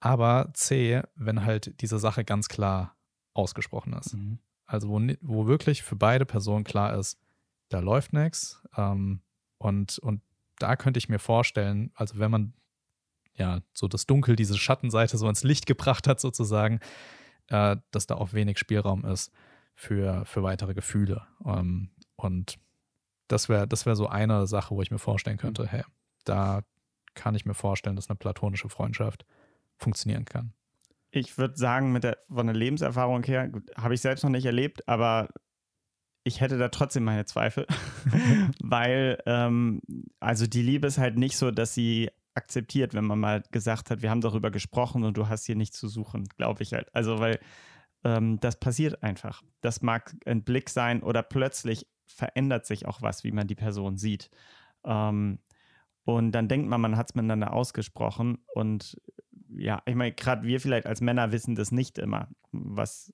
aber 0.00 0.50
C, 0.54 1.02
wenn 1.16 1.44
halt 1.44 1.80
diese 1.80 1.98
Sache 1.98 2.24
ganz 2.24 2.48
klar 2.48 2.96
ausgesprochen 3.34 3.94
ist. 3.94 4.14
Mhm. 4.14 4.38
Also 4.66 4.88
wo, 4.88 5.00
wo 5.20 5.46
wirklich 5.46 5.82
für 5.82 5.96
beide 5.96 6.24
Personen 6.24 6.64
klar 6.64 6.96
ist, 6.96 7.18
da 7.68 7.80
läuft 7.80 8.12
nichts. 8.12 8.62
Ähm, 8.76 9.20
und, 9.58 9.98
und 9.98 10.20
da 10.58 10.76
könnte 10.76 10.98
ich 10.98 11.08
mir 11.08 11.18
vorstellen, 11.18 11.90
also 11.94 12.18
wenn 12.18 12.30
man 12.30 12.54
ja 13.34 13.60
so 13.72 13.88
das 13.88 14.06
Dunkel, 14.06 14.36
diese 14.36 14.58
Schattenseite 14.58 15.16
so 15.16 15.28
ins 15.28 15.42
Licht 15.42 15.66
gebracht 15.66 16.06
hat, 16.06 16.20
sozusagen, 16.20 16.80
äh, 17.48 17.76
dass 17.90 18.06
da 18.06 18.16
auch 18.16 18.32
wenig 18.32 18.58
Spielraum 18.58 19.04
ist 19.04 19.32
für, 19.74 20.24
für 20.24 20.42
weitere 20.42 20.74
Gefühle. 20.74 21.26
Ähm, 21.44 21.90
und 22.16 22.58
das 23.28 23.48
wäre 23.48 23.66
das 23.66 23.86
wär 23.86 23.96
so 23.96 24.08
eine 24.08 24.46
Sache, 24.46 24.74
wo 24.74 24.82
ich 24.82 24.90
mir 24.90 24.98
vorstellen 24.98 25.38
könnte, 25.38 25.66
hey, 25.66 25.82
da 26.24 26.62
kann 27.14 27.34
ich 27.34 27.46
mir 27.46 27.54
vorstellen, 27.54 27.96
dass 27.96 28.08
eine 28.08 28.16
platonische 28.16 28.68
Freundschaft 28.68 29.24
funktionieren 29.76 30.24
kann. 30.24 30.52
Ich 31.10 31.36
würde 31.36 31.56
sagen, 31.56 31.92
mit 31.92 32.04
der, 32.04 32.18
von 32.28 32.46
der 32.46 32.56
Lebenserfahrung 32.56 33.22
her, 33.24 33.50
habe 33.76 33.94
ich 33.94 34.00
selbst 34.00 34.22
noch 34.22 34.30
nicht 34.30 34.46
erlebt, 34.46 34.88
aber 34.88 35.28
ich 36.24 36.40
hätte 36.40 36.58
da 36.58 36.68
trotzdem 36.68 37.04
meine 37.04 37.24
Zweifel, 37.24 37.66
weil 38.62 39.22
ähm, 39.26 39.82
also 40.20 40.46
die 40.46 40.62
Liebe 40.62 40.86
ist 40.86 40.98
halt 40.98 41.18
nicht 41.18 41.36
so, 41.36 41.50
dass 41.50 41.74
sie 41.74 42.10
akzeptiert, 42.34 42.94
wenn 42.94 43.04
man 43.04 43.20
mal 43.20 43.42
gesagt 43.50 43.90
hat, 43.90 44.02
wir 44.02 44.10
haben 44.10 44.20
darüber 44.20 44.50
gesprochen 44.50 45.04
und 45.04 45.16
du 45.16 45.28
hast 45.28 45.44
hier 45.46 45.56
nichts 45.56 45.78
zu 45.78 45.88
suchen, 45.88 46.24
glaube 46.36 46.62
ich 46.62 46.72
halt. 46.72 46.94
Also 46.94 47.18
weil 47.18 47.38
ähm, 48.04 48.40
das 48.40 48.58
passiert 48.58 49.02
einfach. 49.02 49.42
Das 49.60 49.82
mag 49.82 50.14
ein 50.26 50.42
Blick 50.42 50.70
sein 50.70 51.02
oder 51.02 51.22
plötzlich 51.22 51.86
verändert 52.06 52.66
sich 52.66 52.86
auch 52.86 53.02
was, 53.02 53.24
wie 53.24 53.32
man 53.32 53.46
die 53.46 53.54
Person 53.54 53.96
sieht. 53.96 54.30
Ähm, 54.84 55.38
und 56.04 56.32
dann 56.32 56.48
denkt 56.48 56.68
man, 56.68 56.80
man 56.80 56.96
hat 56.96 57.10
es 57.10 57.14
miteinander 57.14 57.52
ausgesprochen. 57.52 58.38
Und 58.54 59.00
ja, 59.48 59.82
ich 59.86 59.94
meine, 59.94 60.12
gerade 60.12 60.46
wir 60.46 60.60
vielleicht 60.60 60.86
als 60.86 61.00
Männer 61.00 61.32
wissen 61.32 61.54
das 61.54 61.70
nicht 61.70 61.98
immer, 61.98 62.28
was 62.50 63.12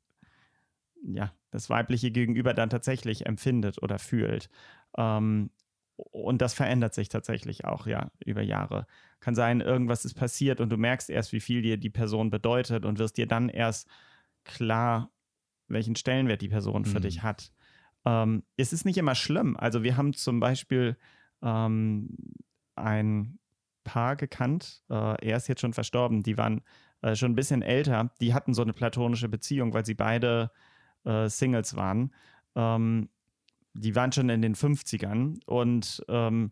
ja, 1.02 1.32
das 1.50 1.70
weibliche 1.70 2.10
Gegenüber 2.10 2.54
dann 2.54 2.70
tatsächlich 2.70 3.26
empfindet 3.26 3.82
oder 3.82 3.98
fühlt. 3.98 4.48
Ähm, 4.96 5.50
und 5.96 6.40
das 6.40 6.54
verändert 6.54 6.94
sich 6.94 7.08
tatsächlich 7.08 7.64
auch, 7.64 7.86
ja, 7.86 8.10
über 8.24 8.42
Jahre. 8.42 8.86
Kann 9.20 9.34
sein, 9.34 9.60
irgendwas 9.60 10.04
ist 10.04 10.14
passiert 10.14 10.60
und 10.60 10.70
du 10.70 10.76
merkst 10.76 11.10
erst, 11.10 11.32
wie 11.32 11.40
viel 11.40 11.60
dir 11.62 11.76
die 11.76 11.90
Person 11.90 12.30
bedeutet 12.30 12.84
und 12.84 12.98
wirst 12.98 13.16
dir 13.16 13.26
dann 13.26 13.48
erst 13.48 13.88
klar, 14.44 15.10
welchen 15.66 15.96
Stellenwert 15.96 16.40
die 16.40 16.48
Person 16.48 16.84
für 16.84 16.98
mhm. 16.98 17.02
dich 17.02 17.22
hat. 17.22 17.52
Ähm, 18.04 18.44
es 18.56 18.72
ist 18.72 18.84
nicht 18.84 18.96
immer 18.96 19.16
schlimm. 19.16 19.56
Also 19.56 19.82
wir 19.82 19.96
haben 19.96 20.14
zum 20.14 20.38
Beispiel 20.38 20.96
ähm, 21.42 22.16
ein 22.76 23.38
Paar 23.84 24.16
gekannt, 24.16 24.82
äh, 24.90 25.26
er 25.26 25.36
ist 25.36 25.48
jetzt 25.48 25.62
schon 25.62 25.72
verstorben, 25.72 26.22
die 26.22 26.36
waren 26.36 26.62
äh, 27.02 27.16
schon 27.16 27.32
ein 27.32 27.36
bisschen 27.36 27.62
älter, 27.62 28.12
die 28.20 28.34
hatten 28.34 28.54
so 28.54 28.62
eine 28.62 28.72
platonische 28.72 29.28
Beziehung, 29.28 29.72
weil 29.72 29.86
sie 29.86 29.94
beide 29.94 30.50
äh, 31.04 31.28
Singles 31.28 31.76
waren. 31.76 32.12
Ähm, 32.54 33.08
die 33.74 33.94
waren 33.94 34.12
schon 34.12 34.28
in 34.28 34.42
den 34.42 34.54
50ern 34.54 35.40
und 35.46 36.04
ähm, 36.08 36.50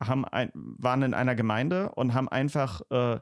haben 0.00 0.24
ein, 0.24 0.50
waren 0.54 1.02
in 1.02 1.14
einer 1.14 1.34
Gemeinde 1.34 1.90
und 1.94 2.14
haben 2.14 2.28
einfach 2.28 2.80
äh, 2.90 3.20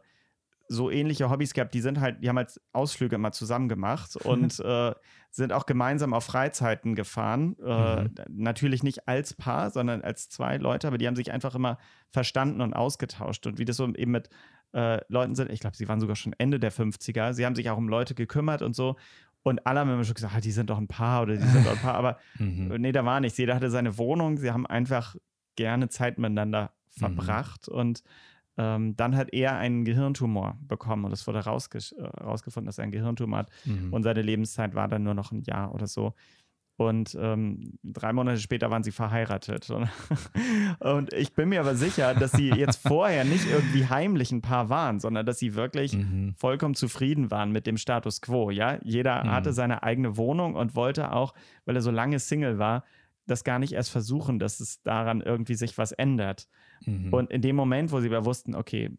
so 0.71 0.89
ähnliche 0.89 1.29
Hobbys 1.29 1.53
gehabt, 1.53 1.75
die 1.75 1.81
sind 1.81 2.01
halt, 2.01 2.23
die 2.23 2.29
haben 2.29 2.37
halt 2.37 2.61
Ausflüge 2.73 3.17
immer 3.17 3.33
zusammen 3.33 3.69
gemacht 3.69 4.15
und 4.25 4.61
äh, 4.61 4.95
sind 5.31 5.53
auch 5.53 5.67
gemeinsam 5.67 6.15
auf 6.15 6.25
Freizeiten 6.25 6.95
gefahren. 6.95 7.57
Äh, 7.59 8.05
mhm. 8.05 8.15
Natürlich 8.29 8.85
nicht 8.85 9.09
als 9.09 9.35
Paar, 9.35 9.71
sondern 9.71 10.03
als 10.03 10.29
zwei 10.29 10.59
Leute, 10.59 10.87
aber 10.87 10.97
die 10.97 11.09
haben 11.09 11.17
sich 11.17 11.33
einfach 11.33 11.57
immer 11.57 11.79
verstanden 12.09 12.61
und 12.61 12.73
ausgetauscht. 12.73 13.47
Und 13.49 13.59
wie 13.59 13.65
das 13.65 13.77
so 13.77 13.89
eben 13.95 14.13
mit 14.13 14.31
äh, 14.73 15.01
Leuten 15.09 15.35
sind, 15.35 15.51
ich 15.51 15.59
glaube, 15.59 15.77
sie 15.77 15.89
waren 15.89 15.99
sogar 15.99 16.15
schon 16.15 16.35
Ende 16.39 16.61
der 16.61 16.73
50er, 16.73 17.33
sie 17.33 17.45
haben 17.45 17.57
sich 17.57 17.69
auch 17.69 17.79
um 17.79 17.89
Leute 17.89 18.15
gekümmert 18.15 18.63
und 18.63 18.77
so. 18.77 18.95
Und 19.43 19.67
alle 19.67 19.81
haben 19.81 19.91
immer 19.91 20.05
schon 20.05 20.15
gesagt, 20.15 20.35
ah, 20.37 20.41
die 20.41 20.51
sind 20.51 20.69
doch 20.71 20.79
ein 20.79 20.89
Paar 20.89 21.23
oder 21.23 21.37
die 21.37 21.47
sind 21.47 21.67
doch 21.67 21.73
ein 21.73 21.79
Paar. 21.79 21.95
Aber 21.95 22.19
mhm. 22.39 22.75
nee, 22.79 22.93
da 22.93 23.05
war 23.05 23.21
nichts. 23.21 23.39
Jeder 23.39 23.55
hatte 23.55 23.71
seine 23.71 23.97
Wohnung. 23.97 24.37
Sie 24.37 24.51
haben 24.51 24.67
einfach 24.67 25.17
gerne 25.57 25.89
Zeit 25.89 26.19
miteinander 26.19 26.73
mhm. 26.97 27.01
verbracht. 27.01 27.69
Mhm. 27.69 27.75
Und 27.75 28.03
ähm, 28.59 28.97
dann 28.97 29.17
hat 29.17 29.33
er 29.33 29.57
einen 29.57 29.85
Gehirntumor 29.85 30.59
bekommen 30.61 31.05
und 31.07 31.13
es 31.13 31.27
wurde 31.27 31.43
herausgefunden, 31.45 32.65
äh, 32.65 32.67
dass 32.67 32.79
er 32.79 32.83
einen 32.83 32.93
Gehirntumor 32.93 33.41
hat. 33.41 33.51
Mhm. 33.65 33.93
Und 33.93 34.03
seine 34.03 34.23
Lebenszeit 34.23 34.75
war 34.75 34.89
dann 34.89 35.03
nur 35.03 35.15
noch 35.15 35.33
ein 35.33 35.43
Jahr 35.43 35.75
oder 35.75 35.87
so. 35.87 36.15
Und 36.81 37.15
ähm, 37.21 37.75
drei 37.83 38.15
Monate 38.15 38.41
später 38.41 38.71
waren 38.71 38.83
sie 38.83 38.91
verheiratet. 38.91 39.69
Und, 40.81 41.13
ich 41.13 41.35
bin 41.35 41.51
mir 41.51 41.61
aber 41.61 41.75
sicher, 41.75 42.15
dass 42.15 42.33
sie 42.33 42.49
jetzt 42.49 42.89
vorher 42.89 43.25
nicht 43.25 43.45
irgendwie 43.47 43.87
heimlich 43.87 44.33
ein 44.33 44.41
Paar 44.41 44.71
waren, 44.71 44.99
sondern 44.99 45.27
dass 45.27 45.39
sie 45.39 45.55
wirklich 45.57 45.93
mhm. 45.93 46.33
vollkommen 46.39 46.75
zufrieden 46.75 47.31
waren 47.31 47.53
mit 47.53 47.67
dem 47.67 47.77
Status 47.77 48.23
quo. 48.23 48.51
Ja, 48.51 48.79
jeder 48.83 49.25
mhm. 49.25 49.31
hatte 49.31 49.53
seine 49.53 49.83
eigene 49.83 50.17
Wohnung 50.17 50.55
und 50.55 50.75
wollte 50.75 51.13
auch, 51.13 51.35
weil 51.67 51.77
er 51.77 51.83
so 51.83 51.91
lange 51.91 52.19
Single 52.19 52.59
war, 52.59 52.85
das 53.27 53.45
gar 53.45 53.59
nicht 53.59 53.75
erst 53.75 53.91
versuchen, 53.91 54.39
dass 54.39 54.59
es 54.59 54.81
daran 54.81 55.21
irgendwie 55.21 55.57
sich 55.57 55.77
was 55.77 55.93
ändert. 55.93 56.49
Mhm. 56.87 57.13
Und 57.13 57.31
in 57.31 57.43
dem 57.43 57.57
Moment, 57.57 57.93
wo 57.93 58.01
sie 58.01 58.09
aber 58.09 58.25
wussten, 58.25 58.55
okay, 58.55 58.97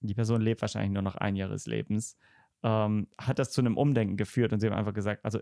die 0.00 0.14
Person 0.14 0.40
lebt 0.40 0.62
wahrscheinlich 0.62 0.92
nur 0.92 1.02
noch 1.02 1.16
ein 1.16 1.36
Jahr 1.36 1.50
des 1.50 1.66
Lebens, 1.66 2.16
ähm, 2.62 3.08
hat 3.18 3.38
das 3.38 3.50
zu 3.50 3.60
einem 3.60 3.76
Umdenken 3.76 4.16
geführt 4.16 4.54
und 4.54 4.60
sie 4.60 4.66
haben 4.66 4.78
einfach 4.78 4.94
gesagt, 4.94 5.22
also 5.26 5.40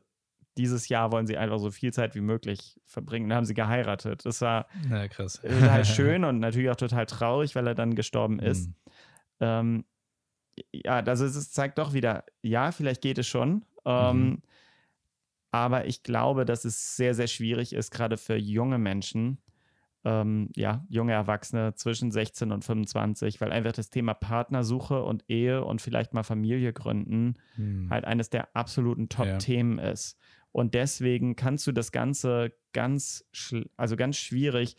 dieses 0.58 0.88
Jahr 0.88 1.12
wollen 1.12 1.26
sie 1.26 1.36
einfach 1.36 1.58
so 1.58 1.70
viel 1.70 1.92
Zeit 1.92 2.14
wie 2.14 2.20
möglich 2.20 2.80
verbringen. 2.84 3.28
Dann 3.28 3.36
haben 3.36 3.44
sie 3.44 3.54
geheiratet. 3.54 4.24
Das 4.24 4.40
war 4.40 4.66
ja, 4.90 5.08
total 5.08 5.84
schön 5.84 6.24
und 6.24 6.40
natürlich 6.40 6.70
auch 6.70 6.76
total 6.76 7.06
traurig, 7.06 7.54
weil 7.54 7.66
er 7.66 7.74
dann 7.74 7.94
gestorben 7.94 8.34
mhm. 8.34 8.40
ist. 8.40 8.68
Mhm. 8.68 8.74
Ähm, 9.40 9.84
ja, 10.72 11.00
also 11.00 11.24
es 11.24 11.52
zeigt 11.52 11.78
doch 11.78 11.92
wieder, 11.92 12.24
ja, 12.42 12.72
vielleicht 12.72 13.02
geht 13.02 13.18
es 13.18 13.26
schon. 13.26 13.64
Ähm, 13.84 14.16
mhm. 14.16 14.42
Aber 15.52 15.86
ich 15.86 16.02
glaube, 16.02 16.44
dass 16.44 16.64
es 16.64 16.96
sehr, 16.96 17.14
sehr 17.14 17.26
schwierig 17.26 17.72
ist, 17.72 17.90
gerade 17.90 18.16
für 18.16 18.36
junge 18.36 18.78
Menschen, 18.78 19.38
ähm, 20.04 20.48
ja, 20.54 20.84
junge 20.88 21.12
Erwachsene 21.12 21.74
zwischen 21.74 22.10
16 22.10 22.52
und 22.52 22.64
25, 22.64 23.40
weil 23.40 23.52
einfach 23.52 23.72
das 23.72 23.90
Thema 23.90 24.14
Partnersuche 24.14 25.02
und 25.02 25.24
Ehe 25.28 25.64
und 25.64 25.82
vielleicht 25.82 26.14
mal 26.14 26.22
Familie 26.22 26.72
gründen 26.72 27.34
hm. 27.56 27.90
halt 27.90 28.04
eines 28.04 28.30
der 28.30 28.54
absoluten 28.54 29.08
Top-Themen 29.08 29.78
ja. 29.78 29.90
ist. 29.90 30.18
Und 30.52 30.74
deswegen 30.74 31.36
kannst 31.36 31.66
du 31.66 31.72
das 31.72 31.92
Ganze 31.92 32.52
ganz, 32.72 33.24
also 33.76 33.96
ganz 33.96 34.16
schwierig 34.16 34.76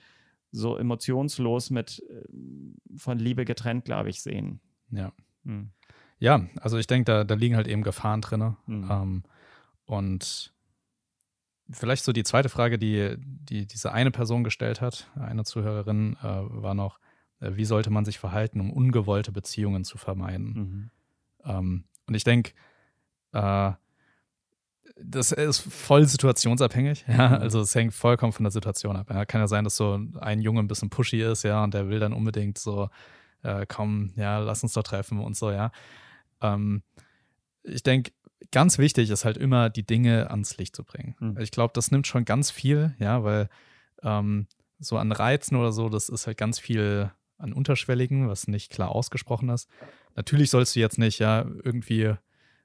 so 0.52 0.78
emotionslos 0.78 1.70
mit 1.70 2.04
äh, 2.10 2.98
von 2.98 3.20
Liebe 3.20 3.46
getrennt, 3.46 3.86
glaube 3.86 4.10
ich, 4.10 4.22
sehen. 4.22 4.60
Ja. 4.90 5.14
Hm. 5.46 5.72
Ja, 6.20 6.48
also 6.60 6.78
ich 6.78 6.88
denke, 6.88 7.06
da, 7.06 7.24
da 7.24 7.36
liegen 7.36 7.56
halt 7.56 7.68
eben 7.68 7.84
Gefahren 7.84 8.22
drin. 8.22 8.58
Hm. 8.66 8.88
Ähm, 8.92 9.24
und 9.86 10.54
vielleicht 11.72 12.04
so 12.04 12.12
die 12.12 12.24
zweite 12.24 12.50
Frage, 12.50 12.78
die, 12.78 13.16
die 13.18 13.66
diese 13.66 13.92
eine 13.92 14.12
Person 14.12 14.44
gestellt 14.44 14.82
hat, 14.82 15.10
eine 15.16 15.46
Zuhörerin, 15.46 16.18
äh, 16.22 16.24
war 16.24 16.74
noch, 16.74 17.00
äh, 17.40 17.52
wie 17.56 17.66
sollte 17.66 17.90
man 17.90 18.06
sich 18.06 18.20
verhalten, 18.20 18.60
um 18.60 18.72
ungewollte 18.72 19.32
Beziehungen 19.32 19.84
zu 19.84 19.98
vermeiden. 19.98 20.54
Mhm. 20.54 20.90
Ähm, 21.46 21.84
und 22.08 22.14
ich 22.14 22.24
denke, 22.24 22.52
äh, 23.32 23.72
das 25.00 25.32
ist 25.32 25.60
voll 25.60 26.06
situationsabhängig. 26.06 27.06
Ja? 27.08 27.30
Mhm. 27.30 27.36
Also 27.36 27.62
es 27.62 27.74
hängt 27.76 27.94
vollkommen 27.94 28.34
von 28.34 28.44
der 28.44 28.52
Situation 28.52 28.96
ab. 28.96 29.10
Ja? 29.10 29.26
Kann 29.26 29.42
ja 29.42 29.48
sein, 29.48 29.64
dass 29.64 29.76
so 29.76 30.00
ein 30.20 30.42
Junge 30.42 30.60
ein 30.60 30.68
bisschen 30.68 30.90
pushy 30.90 31.22
ist, 31.22 31.44
ja, 31.44 31.64
und 31.64 31.74
der 31.74 31.90
will 31.90 32.00
dann 32.00 32.14
unbedingt 32.14 32.58
so, 32.58 32.90
äh, 33.44 33.66
komm, 33.68 34.14
ja, 34.16 34.40
lass 34.40 34.64
uns 34.64 34.74
doch 34.74 34.84
treffen 34.84 35.20
und 35.20 35.36
so, 35.36 35.52
ja. 35.52 35.72
Ähm, 36.42 36.84
ich 37.64 37.84
denke, 37.84 38.12
ganz 38.52 38.78
wichtig 38.78 39.10
ist 39.10 39.26
halt 39.26 39.38
immer, 39.38 39.70
die 39.70 39.86
Dinge 39.86 40.30
ans 40.32 40.58
Licht 40.58 40.76
zu 40.76 40.84
bringen. 40.84 41.16
Mhm. 41.20 41.38
Ich 41.40 41.52
glaube, 41.52 41.74
das 41.74 41.92
nimmt 41.92 42.08
schon 42.08 42.26
ganz 42.26 42.52
viel, 42.52 42.96
ja, 43.00 43.24
weil 43.24 43.50
ähm, 44.04 44.48
so 44.80 44.98
an 44.98 45.12
Reizen 45.12 45.56
oder 45.56 45.72
so, 45.72 45.90
das 45.90 46.10
ist 46.10 46.28
halt 46.28 46.38
ganz 46.38 46.60
viel 46.60 47.12
an 47.38 47.54
Unterschwelligen, 47.54 48.28
was 48.28 48.48
nicht 48.48 48.72
klar 48.72 48.90
ausgesprochen 48.90 49.50
ist. 49.50 49.68
Natürlich 50.16 50.50
sollst 50.50 50.76
du 50.76 50.80
jetzt 50.80 50.98
nicht, 50.98 51.20
ja, 51.20 51.46
irgendwie 51.64 52.16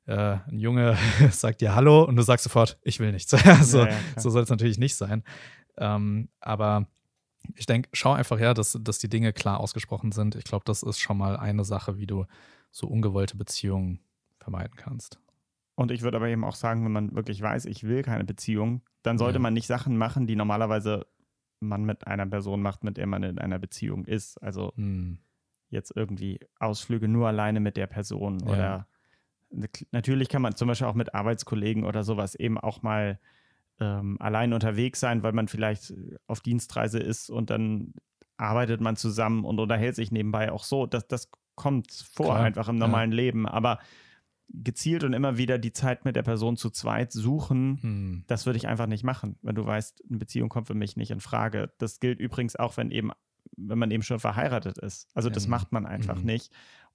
äh, 0.07 0.39
ein 0.49 0.59
Junge 0.59 0.97
sagt 1.31 1.61
dir 1.61 1.75
Hallo 1.75 2.05
und 2.05 2.17
du 2.17 2.23
sagst 2.23 2.45
sofort, 2.45 2.79
ich 2.83 3.01
will 3.01 3.13
nichts. 3.13 3.31
so, 3.63 3.79
ja, 3.79 3.89
ja, 3.89 3.97
so 4.17 4.31
soll 4.31 4.43
es 4.43 4.51
natürlich 4.51 4.79
nicht 4.79 4.97
sein. 4.97 5.23
Ähm, 5.77 6.29
aber 6.41 6.87
ich 7.55 7.67
denke, 7.67 7.89
schau 7.93 8.13
einfach 8.13 8.39
her, 8.39 8.55
dass, 8.55 8.79
dass 8.81 8.99
die 8.99 9.09
Dinge 9.09 9.33
klar 9.33 9.61
ausgesprochen 9.61 10.13
sind. 10.13 10.35
Ich 10.35 10.45
glaube, 10.45 10.65
das 10.65 10.83
ist 10.83 10.99
schon 10.99 11.19
mal 11.19 11.37
eine 11.37 11.65
Sache, 11.65 11.99
wie 11.99 12.07
du 12.07 12.27
so 12.71 12.87
ungewollte 12.87 13.37
Beziehungen 13.37 14.01
vermeiden 14.39 14.77
kannst. 14.77 15.21
Und 15.75 15.91
ich 15.91 16.03
würde 16.03 16.17
aber 16.17 16.29
eben 16.29 16.45
auch 16.45 16.55
sagen, 16.55 16.85
wenn 16.85 16.93
man 16.93 17.15
wirklich 17.15 17.41
weiß, 17.41 17.67
ich 17.67 17.85
will 17.85 18.03
keine 18.03 18.25
Beziehung, 18.25 18.83
dann 19.03 19.19
sollte 19.19 19.37
ja. 19.37 19.43
man 19.43 19.55
nicht 19.55 19.67
Sachen 19.67 19.97
machen, 19.97 20.27
die 20.27 20.37
normalerweise 20.37 21.07
man 21.61 21.85
mit 21.85 22.07
einer 22.07 22.27
Person 22.27 22.63
macht, 22.63 22.83
mit 22.83 22.97
der 22.97 23.07
man 23.07 23.23
in 23.23 23.39
einer 23.39 23.59
Beziehung 23.59 24.05
ist. 24.05 24.43
Also 24.43 24.73
hm. 24.77 25.19
jetzt 25.69 25.93
irgendwie 25.95 26.41
Ausflüge 26.59 27.09
nur 27.09 27.29
alleine 27.29 27.61
mit 27.61 27.77
der 27.77 27.87
Person 27.87 28.43
oder 28.43 28.87
natürlich 29.93 30.29
kann 30.29 30.43
man 30.43 30.57
zum 30.57 30.69
Beispiel 30.69 30.87
auch 30.87 30.95
mit 30.95 31.15
Arbeitskollegen 31.15 31.85
oder 31.85 32.05
sowas 32.05 32.35
eben 32.35 32.59
auch 32.59 32.83
mal 32.83 33.19
ähm, 33.81 34.17
allein 34.21 34.53
unterwegs 34.53 35.01
sein, 35.01 35.23
weil 35.23 35.33
man 35.33 35.49
vielleicht 35.49 35.95
auf 36.27 36.41
Dienstreise 36.41 36.99
ist 36.99 37.31
und 37.31 37.51
dann 37.51 37.95
arbeitet 38.37 38.81
man 38.81 38.97
zusammen 38.97 39.45
und 39.45 39.59
unterhält 39.61 39.97
sich 39.97 40.11
nebenbei 40.11 40.53
auch 40.53 40.65
so. 40.65 40.87
Das, 40.87 41.07
das 41.07 41.31
kommt 41.55 41.91
vor 41.91 42.27
Klar, 42.27 42.41
einfach 42.41 42.69
im 42.69 42.77
normalen 42.77 43.13
ja. 43.13 43.17
Leben. 43.17 43.47
Aber 43.47 43.79
gezielt 44.49 45.05
und 45.05 45.13
immer 45.13 45.39
wieder 45.39 45.59
die 45.59 45.73
Zeit 45.73 46.05
mit 46.05 46.17
der 46.17 46.23
Person 46.23 46.57
zu 46.57 46.71
zweit 46.71 47.13
suchen, 47.13 47.79
hm. 47.83 48.25
das 48.27 48.47
würde 48.47 48.59
ich 48.59 48.69
einfach 48.69 48.87
nicht 48.87 49.03
machen, 49.03 49.37
wenn 49.43 49.57
du 49.57 49.67
weißt, 49.67 50.05
eine 50.09 50.19
Beziehung 50.19 50.49
kommt 50.49 50.69
für 50.69 50.75
mich 50.75 50.97
nicht 50.97 51.11
in 51.11 51.21
Frage. 51.21 51.73
Das 51.79 51.99
gilt 51.99 52.21
übrigens 52.21 52.57
auch, 52.57 52.77
wenn 52.77 52.91
eben, 52.91 53.11
wenn 53.57 53.79
man 53.79 53.91
eben 53.91 54.03
schon 54.03 54.21
verheiratet 54.21 54.79
ist. 54.79 55.09
Also 55.15 55.31
das 55.31 55.49
macht 55.49 55.73
man 55.73 55.87
einfach 55.87 56.19
mhm. 56.19 56.27
nicht. 56.27 56.53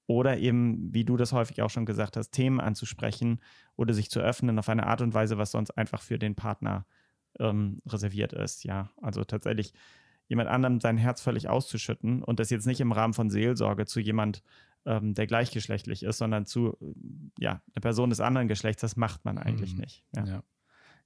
Oder 0.07 0.37
eben, 0.37 0.93
wie 0.93 1.05
du 1.05 1.15
das 1.15 1.31
häufig 1.31 1.61
auch 1.61 1.69
schon 1.69 1.85
gesagt 1.85 2.17
hast, 2.17 2.31
Themen 2.31 2.59
anzusprechen 2.59 3.39
oder 3.75 3.93
sich 3.93 4.09
zu 4.09 4.19
öffnen 4.19 4.59
auf 4.59 4.69
eine 4.69 4.87
Art 4.87 5.01
und 5.01 5.13
Weise, 5.13 5.37
was 5.37 5.51
sonst 5.51 5.71
einfach 5.71 6.01
für 6.01 6.19
den 6.19 6.35
Partner 6.35 6.85
ähm, 7.39 7.81
reserviert 7.87 8.33
ist. 8.33 8.63
Ja, 8.63 8.89
also 9.01 9.23
tatsächlich 9.23 9.73
jemand 10.27 10.49
anderem 10.49 10.79
sein 10.79 10.97
Herz 10.97 11.21
völlig 11.21 11.49
auszuschütten 11.49 12.23
und 12.23 12.39
das 12.39 12.49
jetzt 12.49 12.65
nicht 12.65 12.81
im 12.81 12.91
Rahmen 12.91 13.13
von 13.13 13.29
Seelsorge 13.29 13.85
zu 13.85 13.99
jemand, 13.99 14.43
ähm, 14.85 15.13
der 15.13 15.27
gleichgeschlechtlich 15.27 16.03
ist, 16.03 16.17
sondern 16.17 16.45
zu 16.45 16.77
ja, 17.37 17.61
einer 17.73 17.81
Person 17.81 18.09
des 18.09 18.19
anderen 18.19 18.47
Geschlechts, 18.47 18.81
das 18.81 18.95
macht 18.95 19.25
man 19.25 19.37
eigentlich 19.37 19.73
mhm. 19.73 19.81
nicht. 19.81 20.03
Ja. 20.15 20.25
ja. 20.25 20.43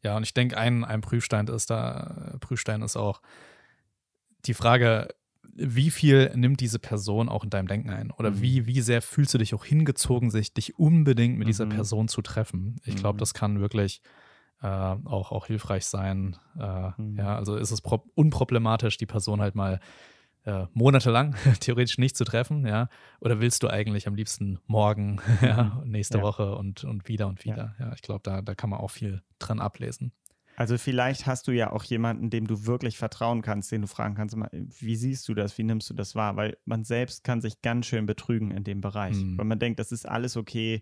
ja. 0.04 0.18
und 0.18 0.24
ich 0.24 0.34
denke, 0.34 0.58
ein, 0.58 0.84
ein 0.86 1.02
Prüfstein 1.02 1.48
ist 1.48 1.70
da, 1.70 2.38
Prüfstein 2.40 2.82
ist 2.82 2.96
auch 2.96 3.22
die 4.46 4.54
Frage, 4.54 5.10
wie 5.56 5.90
viel 5.90 6.32
nimmt 6.36 6.60
diese 6.60 6.80
Person 6.80 7.30
auch 7.30 7.44
in 7.44 7.50
deinem 7.50 7.68
Denken 7.68 7.90
ein? 7.90 8.12
Oder 8.12 8.32
mhm. 8.32 8.42
wie, 8.42 8.68
wie 8.68 8.82
sehr 8.82 9.02
fühlst 9.02 9.34
du 9.34 9.38
dich 9.38 9.54
auch 9.54 9.66
hingezogen, 9.66 10.30
sich 10.30 10.54
dich 10.54 10.78
unbedingt 10.78 11.38
mit 11.38 11.48
mhm. 11.48 11.50
dieser 11.50 11.66
Person 11.66 12.08
zu 12.08 12.22
treffen? 12.22 12.76
Ich 12.84 12.96
glaube, 12.96 13.16
mhm. 13.16 13.20
das 13.20 13.34
kann 13.34 13.60
wirklich 13.60 14.02
äh, 14.62 14.68
auch, 14.68 15.32
auch 15.32 15.48
hilfreich 15.48 15.86
sein. 15.86 16.36
Äh, 16.60 16.90
mhm. 16.98 17.18
Ja, 17.18 17.38
also 17.38 17.56
ist 17.56 17.72
es 17.72 17.82
unproblematisch, 18.16 18.98
die 18.98 19.06
Person 19.06 19.42
halt 19.42 19.56
mal 19.56 19.80
äh, 20.44 20.66
monatelang 20.74 21.36
theoretisch 21.60 21.98
nicht 21.98 22.18
zu 22.18 22.24
treffen, 22.24 22.66
ja? 22.68 22.90
Oder 23.20 23.40
willst 23.40 23.64
du 23.64 23.68
eigentlich 23.68 24.08
am 24.08 24.16
liebsten 24.16 24.60
morgen, 24.68 25.22
ja, 25.42 25.82
mhm. 25.84 25.92
nächste 25.92 26.20
ja. 26.20 26.24
Woche 26.24 26.56
und, 26.56 26.84
und 26.84 27.08
wieder 27.08 27.28
und 27.28 27.46
wieder? 27.46 27.76
Ja, 27.80 27.88
ja 27.88 27.94
ich 27.94 28.02
glaube, 28.02 28.22
da, 28.24 28.42
da 28.42 28.56
kann 28.56 28.70
man 28.70 28.80
auch 28.80 28.92
viel 28.92 29.24
dran 29.40 29.60
ablesen. 29.60 30.12
Also 30.58 30.78
vielleicht 30.78 31.26
hast 31.26 31.48
du 31.48 31.52
ja 31.52 31.72
auch 31.72 31.84
jemanden, 31.84 32.30
dem 32.30 32.48
du 32.48 32.66
wirklich 32.66 32.98
vertrauen 32.98 33.42
kannst, 33.42 33.72
den 33.72 33.82
du 33.82 33.88
fragen 33.88 34.16
kannst, 34.16 34.36
wie 34.36 34.96
siehst 34.96 35.28
du 35.28 35.34
das, 35.34 35.58
wie 35.58 35.64
nimmst 35.64 35.90
du 35.90 35.94
das 35.94 36.16
wahr? 36.16 36.36
Weil 36.36 36.58
man 36.66 36.84
selbst 36.84 37.24
kann 37.24 37.42
sich 37.42 37.62
ganz 37.62 37.86
schön 37.86 38.06
betrügen 38.06 38.52
in 38.52 38.64
dem 38.64 38.82
Bereich. 38.82 39.18
Mhm. 39.18 39.38
Weil 39.38 39.46
man 39.46 39.60
denkt, 39.60 39.80
das 39.80 39.92
ist 39.92 40.08
alles 40.08 40.38
okay, 40.38 40.82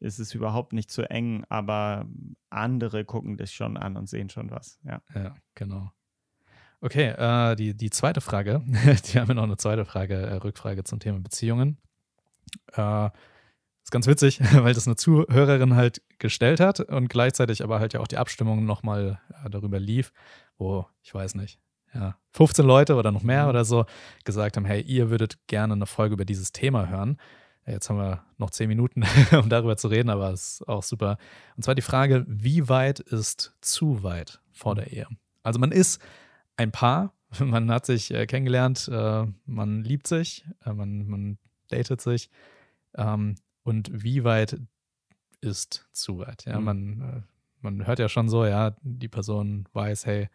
es 0.00 0.18
ist 0.18 0.34
überhaupt 0.34 0.72
nicht 0.72 0.90
zu 0.90 1.08
eng, 1.10 1.44
aber 1.48 2.06
andere 2.48 3.04
gucken 3.04 3.36
dich 3.36 3.52
schon 3.52 3.76
an 3.76 3.96
und 3.96 4.08
sehen 4.08 4.30
schon 4.30 4.50
was. 4.50 4.80
Ja, 4.84 5.02
ja 5.14 5.34
genau. 5.54 5.92
Okay, 6.80 7.08
äh, 7.08 7.56
die, 7.56 7.76
die 7.76 7.90
zweite 7.90 8.22
Frage, 8.22 8.62
die 8.66 9.18
haben 9.18 9.28
wir 9.28 9.34
noch 9.34 9.42
eine 9.42 9.58
zweite 9.58 9.84
Frage, 9.84 10.14
äh, 10.14 10.34
Rückfrage 10.36 10.84
zum 10.84 10.98
Thema 10.98 11.20
Beziehungen. 11.20 11.76
Äh, 12.72 13.10
ist 13.82 13.90
ganz 13.90 14.06
witzig, 14.06 14.40
weil 14.54 14.74
das 14.74 14.86
eine 14.86 14.96
Zuhörerin 14.96 15.74
halt 15.74 16.02
gestellt 16.18 16.60
hat 16.60 16.80
und 16.80 17.08
gleichzeitig 17.08 17.62
aber 17.62 17.80
halt 17.80 17.94
ja 17.94 18.00
auch 18.00 18.08
die 18.08 18.18
Abstimmung 18.18 18.64
nochmal 18.64 19.20
äh, 19.44 19.50
darüber 19.50 19.78
lief, 19.78 20.12
wo, 20.58 20.86
ich 21.02 21.14
weiß 21.14 21.34
nicht, 21.34 21.58
ja, 21.94 22.16
15 22.32 22.64
Leute 22.64 22.94
oder 22.94 23.10
noch 23.10 23.22
mehr 23.22 23.44
mhm. 23.44 23.50
oder 23.50 23.64
so 23.64 23.84
gesagt 24.24 24.56
haben, 24.56 24.64
hey, 24.64 24.80
ihr 24.80 25.10
würdet 25.10 25.38
gerne 25.46 25.74
eine 25.74 25.86
Folge 25.86 26.14
über 26.14 26.24
dieses 26.24 26.52
Thema 26.52 26.88
hören. 26.88 27.16
Jetzt 27.66 27.90
haben 27.90 27.98
wir 27.98 28.24
noch 28.38 28.50
10 28.50 28.68
Minuten, 28.68 29.04
um 29.32 29.48
darüber 29.48 29.76
zu 29.76 29.88
reden, 29.88 30.10
aber 30.10 30.30
es 30.30 30.60
ist 30.60 30.68
auch 30.68 30.82
super. 30.82 31.18
Und 31.56 31.62
zwar 31.62 31.74
die 31.74 31.82
Frage, 31.82 32.24
wie 32.26 32.68
weit 32.68 33.00
ist 33.00 33.54
zu 33.60 34.02
weit 34.02 34.40
vor 34.52 34.74
der 34.74 34.92
Ehe? 34.92 35.06
Also 35.42 35.58
man 35.58 35.72
ist 35.72 36.00
ein 36.56 36.72
Paar, 36.72 37.12
man 37.38 37.70
hat 37.70 37.86
sich 37.86 38.12
äh, 38.12 38.26
kennengelernt, 38.26 38.88
äh, 38.92 39.26
man 39.46 39.82
liebt 39.82 40.06
sich, 40.06 40.44
äh, 40.64 40.72
man, 40.72 41.06
man 41.06 41.38
datet 41.68 42.00
sich. 42.00 42.30
Ähm, 42.96 43.36
und 43.62 43.90
wie 43.92 44.24
weit 44.24 44.60
ist 45.40 45.86
zu 45.92 46.18
weit. 46.18 46.44
Ja, 46.44 46.58
mhm. 46.58 46.64
man, 46.64 47.00
äh, 47.00 47.22
man 47.60 47.86
hört 47.86 47.98
ja 47.98 48.08
schon 48.08 48.28
so, 48.28 48.44
ja, 48.44 48.76
die 48.82 49.08
Person 49.08 49.68
weiß, 49.72 50.06
hey, 50.06 50.28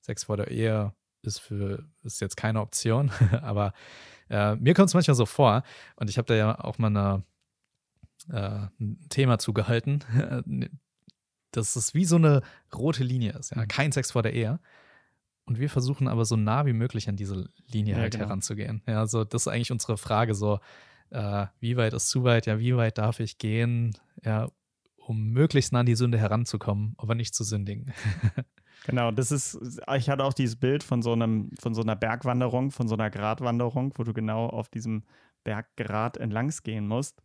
Sex 0.00 0.24
vor 0.24 0.36
der 0.36 0.50
Ehe 0.50 0.92
ist 1.22 1.38
für 1.38 1.88
ist 2.02 2.20
jetzt 2.20 2.36
keine 2.36 2.60
Option, 2.60 3.10
aber 3.42 3.72
äh, 4.28 4.56
mir 4.56 4.74
kommt 4.74 4.88
es 4.88 4.94
manchmal 4.94 5.14
so 5.14 5.26
vor 5.26 5.62
und 5.96 6.10
ich 6.10 6.18
habe 6.18 6.26
da 6.26 6.34
ja 6.34 6.58
auch 6.58 6.78
mal 6.78 6.88
eine, 6.88 7.22
äh, 8.30 8.66
ein 8.80 9.06
Thema 9.08 9.38
zugehalten, 9.38 10.02
dass 11.52 11.76
es 11.76 11.94
wie 11.94 12.04
so 12.04 12.16
eine 12.16 12.42
rote 12.74 13.04
Linie 13.04 13.32
ist, 13.38 13.54
ja, 13.54 13.62
mhm. 13.62 13.68
kein 13.68 13.92
Sex 13.92 14.12
vor 14.12 14.22
der 14.22 14.32
Ehe. 14.32 14.58
Und 15.44 15.58
wir 15.58 15.68
versuchen 15.68 16.06
aber 16.06 16.24
so 16.24 16.36
nah 16.36 16.66
wie 16.66 16.72
möglich 16.72 17.08
an 17.08 17.16
diese 17.16 17.50
Linie 17.66 17.94
ja, 17.94 18.00
halt 18.00 18.12
genau. 18.12 18.26
heranzugehen. 18.26 18.80
Ja, 18.86 19.00
also 19.00 19.24
das 19.24 19.42
ist 19.42 19.48
eigentlich 19.48 19.72
unsere 19.72 19.98
Frage 19.98 20.34
so, 20.36 20.60
äh, 21.12 21.46
wie 21.60 21.76
weit 21.76 21.92
ist 21.92 22.08
zu 22.08 22.24
weit, 22.24 22.46
ja, 22.46 22.58
wie 22.58 22.76
weit 22.76 22.98
darf 22.98 23.20
ich 23.20 23.38
gehen, 23.38 23.96
ja, 24.24 24.48
um 24.96 25.30
möglichst 25.32 25.72
nah 25.72 25.80
an 25.80 25.86
die 25.86 25.94
Sünde 25.94 26.18
heranzukommen, 26.18 26.94
aber 26.96 27.14
nicht 27.14 27.34
zu 27.34 27.44
sündigen. 27.44 27.92
genau, 28.86 29.10
das 29.10 29.30
ist, 29.30 29.58
ich 29.96 30.08
hatte 30.08 30.24
auch 30.24 30.32
dieses 30.32 30.56
Bild 30.56 30.82
von 30.82 31.02
so 31.02 31.12
einem, 31.12 31.50
von 31.60 31.74
so 31.74 31.82
einer 31.82 31.96
Bergwanderung, 31.96 32.70
von 32.70 32.88
so 32.88 32.94
einer 32.94 33.10
Gratwanderung, 33.10 33.92
wo 33.96 34.04
du 34.04 34.12
genau 34.12 34.46
auf 34.46 34.68
diesem 34.68 35.04
Berggrat 35.44 36.16
entlangs 36.16 36.62
gehen 36.62 36.86
musst. 36.86 37.22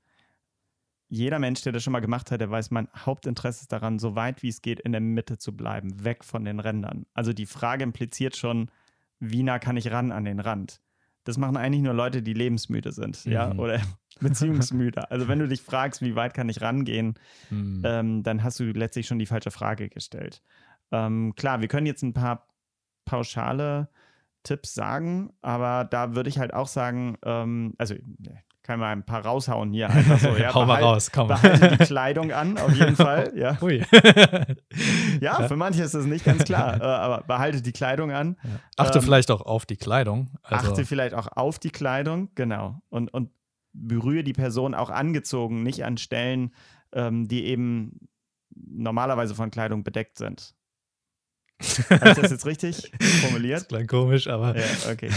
Jeder 1.09 1.39
Mensch, 1.39 1.61
der 1.61 1.71
das 1.71 1.83
schon 1.83 1.93
mal 1.93 2.01
gemacht 2.01 2.31
hat, 2.31 2.41
der 2.41 2.51
weiß, 2.51 2.71
mein 2.71 2.89
Hauptinteresse 2.93 3.61
ist 3.61 3.71
daran, 3.71 3.99
so 3.99 4.15
weit 4.15 4.43
wie 4.43 4.49
es 4.49 4.61
geht, 4.61 4.81
in 4.81 4.91
der 4.91 4.99
Mitte 4.99 5.37
zu 5.37 5.55
bleiben, 5.55 6.03
weg 6.03 6.25
von 6.25 6.43
den 6.43 6.59
Rändern. 6.59 7.05
Also 7.13 7.31
die 7.31 7.45
Frage 7.45 7.83
impliziert 7.83 8.35
schon, 8.35 8.69
wie 9.19 9.43
nah 9.43 9.59
kann 9.59 9.77
ich 9.77 9.91
ran 9.91 10.11
an 10.11 10.25
den 10.25 10.41
Rand? 10.41 10.81
Das 11.27 11.37
machen 11.37 11.57
eigentlich 11.57 11.81
nur 11.81 11.93
Leute, 11.93 12.21
die 12.21 12.33
lebensmüde 12.33 12.91
sind, 12.91 13.25
mhm. 13.25 13.31
ja, 13.31 13.53
oder 13.55 13.81
beziehungsmüde. 14.21 15.11
Also 15.11 15.27
wenn 15.27 15.39
du 15.39 15.47
dich 15.47 15.61
fragst, 15.61 16.01
wie 16.01 16.15
weit 16.15 16.33
kann 16.33 16.49
ich 16.49 16.61
rangehen, 16.61 17.15
mhm. 17.49 17.81
ähm, 17.85 18.23
dann 18.23 18.43
hast 18.43 18.59
du 18.59 18.65
letztlich 18.65 19.07
schon 19.07 19.19
die 19.19 19.25
falsche 19.25 19.51
Frage 19.51 19.89
gestellt. 19.89 20.41
Ähm, 20.91 21.33
klar, 21.35 21.61
wir 21.61 21.67
können 21.67 21.85
jetzt 21.85 22.01
ein 22.03 22.13
paar 22.13 22.47
pauschale 23.05 23.89
Tipps 24.43 24.73
sagen, 24.73 25.33
aber 25.41 25.83
da 25.83 26.15
würde 26.15 26.29
ich 26.29 26.39
halt 26.39 26.53
auch 26.53 26.67
sagen, 26.67 27.17
ähm, 27.25 27.73
also 27.77 27.95
kann 28.67 28.81
mal 28.81 28.91
ein 28.91 29.03
paar 29.03 29.25
raushauen 29.25 29.71
hier. 29.71 29.89
Einfach 29.89 30.19
so, 30.19 30.27
ja, 30.37 30.53
Hau 30.53 30.65
mal 30.65 30.83
raus, 30.83 31.09
komm. 31.11 31.29
Behalte 31.29 31.77
die 31.77 31.77
Kleidung 31.85 32.33
an, 32.33 32.57
auf 32.57 32.73
jeden 32.73 32.95
Fall. 32.95 33.31
Ja, 33.37 33.57
ja 35.21 35.47
für 35.47 35.55
manche 35.55 35.83
ist 35.83 35.93
das 35.93 36.05
nicht 36.05 36.25
ganz 36.25 36.43
klar, 36.43 36.81
äh, 36.81 36.83
aber 36.83 37.23
behalte 37.23 37.61
die 37.61 37.71
Kleidung 37.71 38.11
an. 38.11 38.35
Achte 38.75 38.99
ähm, 38.99 39.05
vielleicht 39.05 39.31
auch 39.31 39.41
auf 39.41 39.65
die 39.65 39.77
Kleidung. 39.77 40.31
Also. 40.43 40.71
Achte 40.71 40.85
vielleicht 40.85 41.13
auch 41.13 41.27
auf 41.27 41.59
die 41.59 41.69
Kleidung, 41.69 42.29
genau. 42.35 42.81
Und, 42.89 43.13
und 43.13 43.31
berühre 43.73 44.23
die 44.23 44.33
Person 44.33 44.73
auch 44.73 44.89
angezogen, 44.89 45.63
nicht 45.63 45.85
an 45.85 45.97
Stellen, 45.97 46.53
ähm, 46.91 47.27
die 47.27 47.45
eben 47.45 48.09
normalerweise 48.55 49.35
von 49.35 49.51
Kleidung 49.51 49.83
bedeckt 49.83 50.17
sind. 50.17 50.55
Habe 51.89 52.09
ich 52.09 52.17
das 52.17 52.31
jetzt 52.31 52.45
richtig 52.45 52.91
formuliert? 53.21 53.61
Das 53.61 53.67
klang 53.67 53.87
komisch, 53.87 54.27
aber 54.27 54.55
ja, 54.55 54.65
okay. 54.91 55.09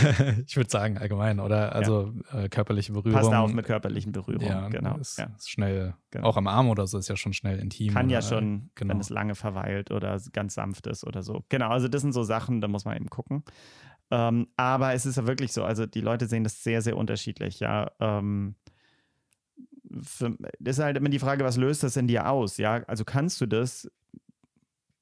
ich 0.46 0.56
würde 0.56 0.70
sagen 0.70 0.96
allgemein, 0.96 1.38
oder? 1.38 1.74
Also 1.74 2.14
ja. 2.32 2.44
äh, 2.44 2.48
körperliche 2.48 2.92
Berührung. 2.92 3.20
Passt 3.20 3.32
auf 3.32 3.52
mit 3.52 3.66
körperlichen 3.66 4.12
Berührungen, 4.12 4.48
ja, 4.48 4.68
genau. 4.68 4.96
Ist, 4.96 5.18
ja. 5.18 5.26
ist 5.36 5.50
schnell, 5.50 5.94
genau. 6.10 6.26
auch 6.26 6.38
am 6.38 6.46
Arm 6.46 6.70
oder 6.70 6.86
so 6.86 6.96
ist 6.96 7.08
ja 7.08 7.16
schon 7.16 7.34
schnell 7.34 7.58
intim. 7.58 7.92
Kann 7.92 8.06
oder, 8.06 8.14
ja 8.14 8.22
schon, 8.22 8.70
genau. 8.74 8.94
wenn 8.94 9.00
es 9.00 9.10
lange 9.10 9.34
verweilt 9.34 9.90
oder 9.90 10.18
ganz 10.32 10.54
sanft 10.54 10.86
ist 10.86 11.04
oder 11.04 11.22
so. 11.22 11.44
Genau, 11.50 11.68
also 11.68 11.88
das 11.88 12.00
sind 12.00 12.12
so 12.12 12.22
Sachen, 12.22 12.62
da 12.62 12.68
muss 12.68 12.86
man 12.86 12.96
eben 12.96 13.10
gucken. 13.10 13.44
Ähm, 14.10 14.48
aber 14.56 14.94
es 14.94 15.04
ist 15.04 15.16
ja 15.16 15.26
wirklich 15.26 15.52
so, 15.52 15.62
also 15.62 15.84
die 15.84 16.00
Leute 16.00 16.26
sehen 16.26 16.42
das 16.42 16.64
sehr, 16.64 16.80
sehr 16.80 16.96
unterschiedlich, 16.96 17.60
ja. 17.60 17.90
Ähm, 18.00 18.56
für, 20.02 20.36
das 20.58 20.78
ist 20.78 20.84
halt 20.84 20.96
immer 20.96 21.08
die 21.08 21.18
Frage, 21.18 21.44
was 21.44 21.56
löst 21.56 21.82
das 21.82 21.96
in 21.96 22.06
dir 22.06 22.28
aus, 22.28 22.56
ja? 22.56 22.82
Also 22.86 23.04
kannst 23.04 23.40
du 23.40 23.46
das, 23.46 23.90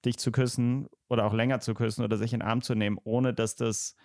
dich 0.05 0.19
zu 0.19 0.33
küssen 0.33 0.89
oder 1.09 1.25
auch 1.27 1.35
länger 1.35 1.61
zu 1.61 1.75
küssen 1.75 2.05
oder 2.05 2.17
sich 2.17 2.33
in 2.33 2.41
den 2.41 2.49
Arm 2.49 2.63
zu 2.63 2.75
nehmen, 2.75 2.99
ohne 3.05 3.35
dass 3.35 3.57
das 3.57 3.97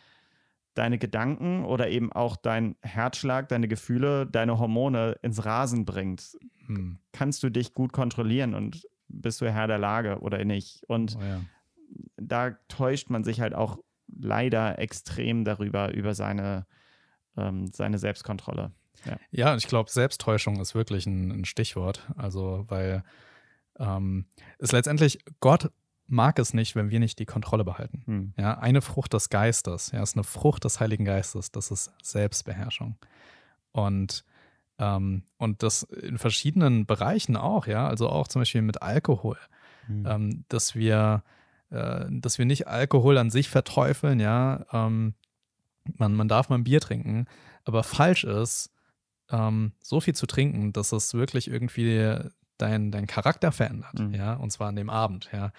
deine 0.73 0.97
Gedanken 0.97 1.65
oder 1.65 1.89
eben 1.89 2.11
auch 2.11 2.35
dein 2.35 2.75
Herzschlag, 2.81 3.47
deine 3.49 3.67
Gefühle, 3.67 4.25
deine 4.25 4.57
Hormone 4.57 5.17
ins 5.21 5.45
Rasen 5.45 5.85
bringt. 5.85 6.35
Hm. 6.65 6.97
Kannst 7.11 7.43
du 7.43 7.49
dich 7.49 7.73
gut 7.73 7.93
kontrollieren 7.93 8.55
und 8.55 8.87
bist 9.07 9.41
du 9.41 9.51
Herr 9.51 9.67
der 9.67 9.77
Lage 9.77 10.19
oder 10.21 10.43
nicht? 10.43 10.83
Und 10.87 11.17
oh 11.19 11.23
ja. 11.23 11.41
da 12.17 12.51
täuscht 12.67 13.09
man 13.09 13.23
sich 13.23 13.39
halt 13.39 13.53
auch 13.53 13.77
leider 14.07 14.79
extrem 14.79 15.45
darüber, 15.45 15.93
über 15.93 16.15
seine, 16.15 16.65
ähm, 17.37 17.67
seine 17.71 17.99
Selbstkontrolle. 17.99 18.71
Ja, 19.05 19.17
ja 19.31 19.55
ich 19.55 19.67
glaube, 19.67 19.91
Selbsttäuschung 19.91 20.59
ist 20.59 20.73
wirklich 20.73 21.05
ein, 21.05 21.31
ein 21.31 21.45
Stichwort. 21.45 22.09
Also, 22.15 22.65
weil 22.67 23.03
ähm, 23.79 24.25
es 24.59 24.71
letztendlich 24.71 25.19
Gott 25.39 25.71
mag 26.13 26.39
es 26.39 26.53
nicht, 26.53 26.75
wenn 26.75 26.91
wir 26.91 26.99
nicht 26.99 27.19
die 27.19 27.25
Kontrolle 27.25 27.65
behalten. 27.65 28.03
Hm. 28.05 28.33
Ja, 28.37 28.57
eine 28.59 28.81
Frucht 28.81 29.13
des 29.13 29.29
Geistes, 29.29 29.91
ja, 29.91 30.01
ist 30.01 30.15
eine 30.15 30.23
Frucht 30.23 30.63
des 30.63 30.79
Heiligen 30.79 31.05
Geistes, 31.05 31.51
das 31.51 31.71
ist 31.71 31.91
Selbstbeherrschung. 32.01 32.97
Und, 33.71 34.23
ähm, 34.77 35.23
und 35.37 35.63
das 35.63 35.83
in 35.83 36.17
verschiedenen 36.19 36.85
Bereichen 36.85 37.35
auch, 37.35 37.67
ja, 37.67 37.87
also 37.87 38.09
auch 38.09 38.27
zum 38.27 38.41
Beispiel 38.41 38.61
mit 38.61 38.81
Alkohol, 38.81 39.37
hm. 39.87 40.05
ähm, 40.07 40.45
dass 40.49 40.75
wir, 40.75 41.23
äh, 41.71 42.05
dass 42.09 42.37
wir 42.37 42.45
nicht 42.45 42.67
Alkohol 42.67 43.17
an 43.17 43.31
sich 43.31 43.49
verteufeln, 43.49 44.19
ja, 44.19 44.65
ähm, 44.71 45.15
man, 45.97 46.13
man 46.13 46.27
darf 46.27 46.47
mal 46.47 46.57
ein 46.57 46.63
Bier 46.63 46.79
trinken, 46.79 47.25
aber 47.65 47.83
falsch 47.83 48.23
ist, 48.23 48.71
ähm, 49.31 49.73
so 49.81 49.99
viel 49.99 50.13
zu 50.13 50.27
trinken, 50.27 50.73
dass 50.73 50.91
es 50.91 51.13
wirklich 51.15 51.49
irgendwie 51.49 52.19
dein, 52.59 52.91
dein 52.91 53.07
Charakter 53.07 53.51
verändert, 53.51 53.99
mhm. 53.99 54.13
ja, 54.13 54.35
und 54.35 54.51
zwar 54.51 54.67
an 54.69 54.75
dem 54.75 54.91
Abend, 54.91 55.29
ja. 55.33 55.51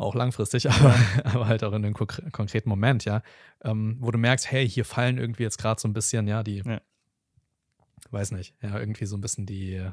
Auch 0.00 0.14
langfristig, 0.14 0.70
aber, 0.70 0.94
aber 1.24 1.46
halt 1.46 1.62
auch 1.62 1.74
in 1.74 1.84
einem 1.84 1.92
konkreten 1.94 2.70
Moment, 2.70 3.04
ja, 3.04 3.20
ähm, 3.62 3.98
wo 4.00 4.10
du 4.10 4.16
merkst, 4.16 4.50
hey, 4.50 4.66
hier 4.66 4.86
fallen 4.86 5.18
irgendwie 5.18 5.42
jetzt 5.42 5.58
gerade 5.58 5.78
so 5.78 5.86
ein 5.86 5.92
bisschen, 5.92 6.26
ja, 6.26 6.42
die, 6.42 6.62
ja. 6.64 6.80
weiß 8.10 8.32
nicht, 8.32 8.54
ja, 8.62 8.78
irgendwie 8.78 9.04
so 9.04 9.18
ein 9.18 9.20
bisschen 9.20 9.44
die, 9.44 9.74
äh, 9.74 9.90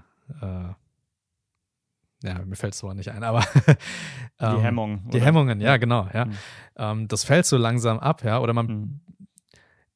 ja, 2.24 2.46
mir 2.46 2.56
fällt 2.56 2.74
es 2.74 2.80
zwar 2.80 2.94
nicht 2.94 3.12
ein, 3.12 3.22
aber 3.22 3.46
ähm, 4.40 4.56
die 4.56 4.62
Hemmung. 4.62 5.10
Die 5.10 5.22
Hemmungen, 5.22 5.60
ja, 5.60 5.76
genau, 5.76 6.08
ja. 6.14 6.24
Mhm. 6.24 6.38
Ähm, 6.78 7.08
das 7.10 7.26
fällt 7.26 7.46
so 7.46 7.58
langsam 7.58 8.00
ab, 8.00 8.24
ja, 8.24 8.40
oder 8.40 8.54
man, 8.54 8.66
mhm. 8.66 9.00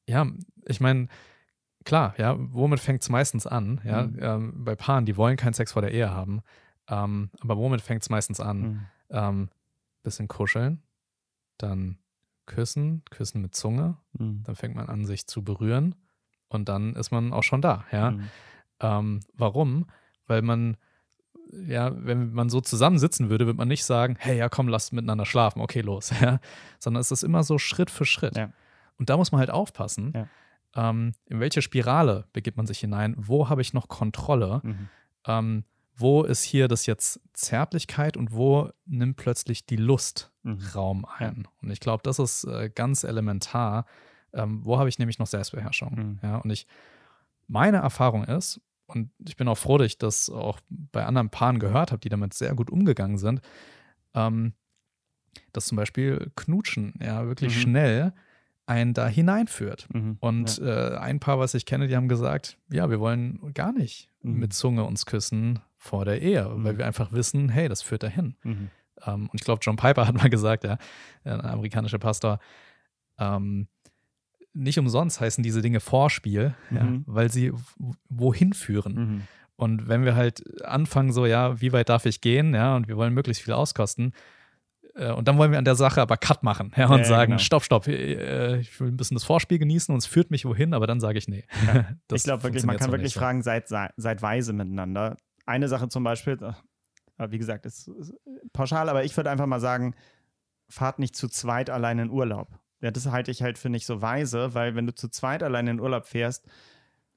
ja, 0.06 0.26
ich 0.66 0.82
meine, 0.82 1.08
klar, 1.84 2.14
ja, 2.18 2.36
womit 2.38 2.80
fängt 2.80 3.00
es 3.00 3.08
meistens 3.08 3.46
an? 3.46 3.80
Ja, 3.82 4.02
mhm. 4.02 4.18
ähm, 4.20 4.64
bei 4.64 4.76
Paaren, 4.76 5.06
die 5.06 5.16
wollen 5.16 5.38
keinen 5.38 5.54
Sex 5.54 5.72
vor 5.72 5.80
der 5.80 5.92
Ehe 5.92 6.10
haben, 6.10 6.42
ähm, 6.86 7.30
aber 7.40 7.56
womit 7.56 7.80
fängt 7.80 8.02
es 8.02 8.10
meistens 8.10 8.40
an? 8.40 8.88
Bisschen 10.02 10.28
kuscheln, 10.28 10.82
dann 11.58 11.98
küssen, 12.46 13.02
küssen 13.10 13.40
mit 13.42 13.54
Zunge, 13.54 13.96
mhm. 14.12 14.42
dann 14.44 14.56
fängt 14.56 14.74
man 14.74 14.88
an, 14.88 15.04
sich 15.04 15.26
zu 15.26 15.42
berühren 15.42 15.94
und 16.48 16.68
dann 16.68 16.94
ist 16.94 17.10
man 17.10 17.32
auch 17.32 17.42
schon 17.42 17.62
da, 17.62 17.84
ja. 17.92 18.12
Mhm. 18.12 18.28
Ähm, 18.80 19.20
warum? 19.34 19.86
Weil 20.26 20.42
man, 20.42 20.76
ja, 21.52 21.92
wenn 22.04 22.32
man 22.32 22.48
so 22.48 22.60
zusammensitzen 22.60 23.30
würde, 23.30 23.46
würde 23.46 23.58
man 23.58 23.68
nicht 23.68 23.84
sagen, 23.84 24.16
hey, 24.18 24.36
ja, 24.36 24.48
komm, 24.48 24.68
lass 24.68 24.92
miteinander 24.92 25.24
schlafen, 25.24 25.60
okay, 25.60 25.80
los, 25.80 26.10
ja. 26.20 26.40
Sondern 26.78 27.00
es 27.00 27.12
ist 27.12 27.22
immer 27.22 27.44
so 27.44 27.58
Schritt 27.58 27.90
für 27.90 28.04
Schritt. 28.04 28.36
Ja. 28.36 28.52
Und 28.98 29.08
da 29.08 29.16
muss 29.16 29.32
man 29.32 29.38
halt 29.38 29.50
aufpassen, 29.50 30.12
ja 30.14 30.28
ähm, 30.74 31.12
in 31.26 31.40
welche 31.40 31.62
Spirale 31.62 32.26
begibt 32.32 32.56
man 32.56 32.66
sich 32.66 32.78
hinein, 32.80 33.14
wo 33.18 33.48
habe 33.48 33.60
ich 33.60 33.72
noch 33.72 33.88
Kontrolle, 33.88 34.60
mhm. 34.62 34.88
ähm, 35.26 35.64
wo 35.94 36.22
ist 36.22 36.42
hier 36.42 36.68
das 36.68 36.86
jetzt 36.86 37.20
Zärtlichkeit 37.32 38.16
und 38.16 38.32
wo 38.32 38.70
nimmt 38.86 39.16
plötzlich 39.16 39.66
die 39.66 39.76
Lust 39.76 40.32
mhm. 40.42 40.58
Raum 40.74 41.04
ein. 41.04 41.46
Und 41.60 41.70
ich 41.70 41.80
glaube, 41.80 42.02
das 42.02 42.18
ist 42.18 42.44
äh, 42.44 42.70
ganz 42.74 43.04
elementar. 43.04 43.86
Ähm, 44.32 44.64
wo 44.64 44.78
habe 44.78 44.88
ich 44.88 44.98
nämlich 44.98 45.18
noch 45.18 45.26
Selbstbeherrschung? 45.26 45.94
Mhm. 45.94 46.18
Ja, 46.22 46.36
und 46.38 46.50
ich, 46.50 46.66
meine 47.46 47.78
Erfahrung 47.78 48.24
ist, 48.24 48.60
und 48.86 49.10
ich 49.26 49.36
bin 49.36 49.48
auch 49.48 49.58
froh, 49.58 49.78
dass 49.78 49.86
ich 49.86 49.98
das 49.98 50.28
auch 50.28 50.60
bei 50.68 51.04
anderen 51.04 51.30
Paaren 51.30 51.58
gehört 51.58 51.92
habe, 51.92 52.00
die 52.00 52.08
damit 52.08 52.34
sehr 52.34 52.54
gut 52.54 52.70
umgegangen 52.70 53.18
sind, 53.18 53.40
ähm, 54.14 54.54
dass 55.52 55.66
zum 55.66 55.76
Beispiel 55.76 56.30
Knutschen 56.36 56.94
ja 57.00 57.26
wirklich 57.26 57.56
mhm. 57.56 57.60
schnell 57.60 58.12
einen 58.66 58.94
da 58.94 59.06
hineinführt. 59.08 59.88
Mhm, 59.92 60.16
und 60.20 60.58
ja. 60.58 60.94
äh, 60.94 60.98
ein 60.98 61.20
Paar, 61.20 61.38
was 61.38 61.54
ich 61.54 61.66
kenne, 61.66 61.88
die 61.88 61.96
haben 61.96 62.08
gesagt, 62.08 62.58
ja, 62.70 62.90
wir 62.90 63.00
wollen 63.00 63.52
gar 63.54 63.72
nicht 63.72 64.08
mhm. 64.22 64.38
mit 64.38 64.52
Zunge 64.52 64.84
uns 64.84 65.06
küssen 65.06 65.60
vor 65.82 66.04
der 66.04 66.22
Ehe, 66.22 66.48
mhm. 66.48 66.64
weil 66.64 66.78
wir 66.78 66.86
einfach 66.86 67.12
wissen, 67.12 67.48
hey, 67.48 67.68
das 67.68 67.82
führt 67.82 68.04
dahin. 68.04 68.36
Mhm. 68.44 68.70
Ähm, 69.04 69.28
und 69.28 69.34
ich 69.34 69.44
glaube, 69.44 69.58
John 69.62 69.76
Piper 69.76 70.06
hat 70.06 70.14
mal 70.14 70.30
gesagt, 70.30 70.62
ja, 70.64 70.78
ein 71.24 71.40
amerikanischer 71.40 71.98
Pastor, 71.98 72.38
ähm, 73.18 73.66
nicht 74.54 74.78
umsonst 74.78 75.20
heißen 75.20 75.42
diese 75.42 75.60
Dinge 75.60 75.80
Vorspiel, 75.80 76.54
ja, 76.70 76.84
mhm. 76.84 77.04
weil 77.06 77.32
sie 77.32 77.52
wohin 78.08 78.52
führen. 78.52 78.94
Mhm. 78.94 79.22
Und 79.56 79.88
wenn 79.88 80.04
wir 80.04 80.14
halt 80.14 80.62
anfangen, 80.64 81.12
so, 81.12 81.26
ja, 81.26 81.60
wie 81.60 81.72
weit 81.72 81.88
darf 81.88 82.06
ich 82.06 82.20
gehen, 82.20 82.54
ja, 82.54 82.76
und 82.76 82.86
wir 82.86 82.96
wollen 82.96 83.12
möglichst 83.12 83.42
viel 83.42 83.54
auskosten, 83.54 84.12
äh, 84.94 85.10
und 85.10 85.26
dann 85.26 85.38
wollen 85.38 85.50
wir 85.50 85.58
an 85.58 85.64
der 85.64 85.74
Sache 85.74 86.00
aber 86.00 86.16
Cut 86.16 86.42
machen 86.42 86.72
ja, 86.76 86.88
und 86.88 86.98
ja, 86.98 87.04
sagen: 87.04 87.32
genau. 87.32 87.42
Stopp, 87.42 87.64
stopp, 87.64 87.88
äh, 87.88 88.58
ich 88.58 88.78
will 88.78 88.88
ein 88.88 88.96
bisschen 88.96 89.16
das 89.16 89.24
Vorspiel 89.24 89.58
genießen 89.58 89.92
und 89.92 89.98
es 89.98 90.06
führt 90.06 90.30
mich 90.30 90.44
wohin, 90.44 90.74
aber 90.74 90.86
dann 90.86 91.00
sage 91.00 91.18
ich 91.18 91.28
nee. 91.28 91.44
Ja. 91.66 91.86
ich 92.12 92.22
glaube 92.24 92.44
wirklich, 92.44 92.64
man 92.64 92.76
kann 92.76 92.90
wirklich 92.90 93.14
nicht, 93.14 93.18
fragen, 93.18 93.42
seid, 93.42 93.68
seid 93.68 94.22
weise 94.22 94.52
miteinander. 94.52 95.16
Eine 95.52 95.68
Sache 95.68 95.88
zum 95.88 96.02
Beispiel, 96.02 96.38
äh, 97.18 97.30
wie 97.30 97.38
gesagt, 97.38 97.66
ist, 97.66 97.88
ist 97.88 98.14
pauschal, 98.54 98.88
aber 98.88 99.04
ich 99.04 99.14
würde 99.16 99.30
einfach 99.30 99.46
mal 99.46 99.60
sagen: 99.60 99.94
Fahrt 100.68 100.98
nicht 100.98 101.14
zu 101.14 101.28
zweit 101.28 101.68
allein 101.68 101.98
in 101.98 102.10
Urlaub. 102.10 102.48
Ja, 102.80 102.90
das 102.90 103.06
halte 103.10 103.30
ich 103.30 103.42
halt 103.42 103.58
für 103.58 103.68
nicht 103.68 103.84
so 103.84 104.00
weise, 104.00 104.54
weil 104.54 104.74
wenn 104.74 104.86
du 104.86 104.94
zu 104.94 105.08
zweit 105.08 105.42
allein 105.42 105.66
in 105.68 105.78
Urlaub 105.78 106.06
fährst, 106.06 106.46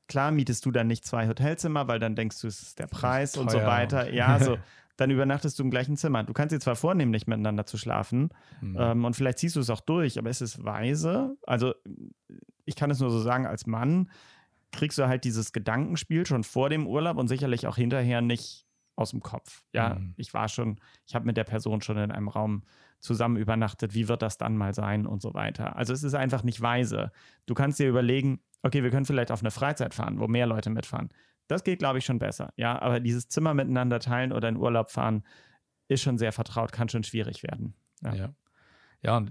klar 0.07 0.31
mietest 0.31 0.65
du 0.65 0.71
dann 0.71 0.87
nicht 0.87 1.05
zwei 1.05 1.29
Hotelzimmer, 1.29 1.87
weil 1.87 1.99
dann 1.99 2.15
denkst 2.15 2.41
du, 2.41 2.47
es 2.47 2.61
ist 2.61 2.79
der 2.79 2.87
Preis 2.87 3.37
und 3.37 3.49
so 3.49 3.59
weiter. 3.63 4.13
Ja, 4.13 4.37
so. 4.37 4.57
dann 4.97 5.11
übernachtest 5.11 5.57
du 5.57 5.63
im 5.63 5.71
gleichen 5.71 5.97
Zimmer. 5.97 6.23
Du 6.23 6.33
kannst 6.33 6.53
dir 6.53 6.59
zwar 6.59 6.75
vornehmen, 6.75 7.11
nicht 7.11 7.27
miteinander 7.27 7.65
zu 7.65 7.77
schlafen 7.77 8.29
mhm. 8.61 8.77
ähm, 8.79 9.05
und 9.05 9.15
vielleicht 9.15 9.39
ziehst 9.39 9.55
du 9.55 9.61
es 9.61 9.69
auch 9.69 9.81
durch, 9.81 10.19
aber 10.19 10.29
es 10.29 10.41
ist 10.41 10.63
weise. 10.63 11.37
Also 11.47 11.73
ich 12.65 12.75
kann 12.75 12.91
es 12.91 12.99
nur 12.99 13.09
so 13.09 13.19
sagen, 13.19 13.45
als 13.47 13.65
Mann 13.65 14.09
kriegst 14.71 14.97
du 14.97 15.07
halt 15.07 15.23
dieses 15.23 15.53
Gedankenspiel 15.53 16.25
schon 16.25 16.43
vor 16.43 16.69
dem 16.69 16.87
Urlaub 16.87 17.17
und 17.17 17.27
sicherlich 17.27 17.67
auch 17.67 17.77
hinterher 17.77 18.21
nicht 18.21 18.65
aus 18.95 19.11
dem 19.11 19.21
Kopf. 19.21 19.63
Ja, 19.73 19.95
mhm. 19.95 20.13
ich 20.17 20.33
war 20.33 20.47
schon, 20.47 20.79
ich 21.05 21.15
habe 21.15 21.25
mit 21.25 21.37
der 21.37 21.43
Person 21.43 21.81
schon 21.81 21.97
in 21.97 22.11
einem 22.11 22.27
Raum 22.27 22.63
zusammen 22.99 23.37
übernachtet, 23.37 23.93
wie 23.93 24.07
wird 24.07 24.21
das 24.21 24.37
dann 24.37 24.57
mal 24.57 24.73
sein 24.73 25.05
und 25.05 25.21
so 25.21 25.33
weiter. 25.33 25.75
Also 25.75 25.93
es 25.93 26.03
ist 26.03 26.15
einfach 26.15 26.43
nicht 26.43 26.61
weise. 26.61 27.11
Du 27.45 27.53
kannst 27.53 27.79
dir 27.79 27.87
überlegen, 27.87 28.41
okay, 28.63 28.83
wir 28.83 28.89
können 28.89 29.05
vielleicht 29.05 29.31
auf 29.31 29.41
eine 29.41 29.51
Freizeit 29.51 29.93
fahren, 29.93 30.19
wo 30.19 30.27
mehr 30.27 30.47
Leute 30.47 30.69
mitfahren. 30.69 31.09
Das 31.47 31.63
geht, 31.63 31.79
glaube 31.79 31.99
ich, 31.99 32.05
schon 32.05 32.17
besser. 32.17 32.51
Ja, 32.55 32.81
aber 32.81 32.99
dieses 32.99 33.27
Zimmer 33.27 33.53
miteinander 33.53 33.99
teilen 33.99 34.31
oder 34.31 34.49
in 34.49 34.57
Urlaub 34.57 34.89
fahren 34.89 35.23
ist 35.87 36.01
schon 36.01 36.17
sehr 36.17 36.31
vertraut, 36.31 36.71
kann 36.71 36.89
schon 36.89 37.03
schwierig 37.03 37.43
werden. 37.43 37.75
Ja, 38.01 38.13
ja, 38.15 38.33
ja 39.01 39.25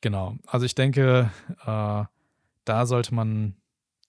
genau. 0.00 0.36
Also 0.46 0.66
ich 0.66 0.74
denke, 0.74 1.30
äh, 1.64 2.04
da 2.64 2.86
sollte 2.86 3.14
man, 3.14 3.56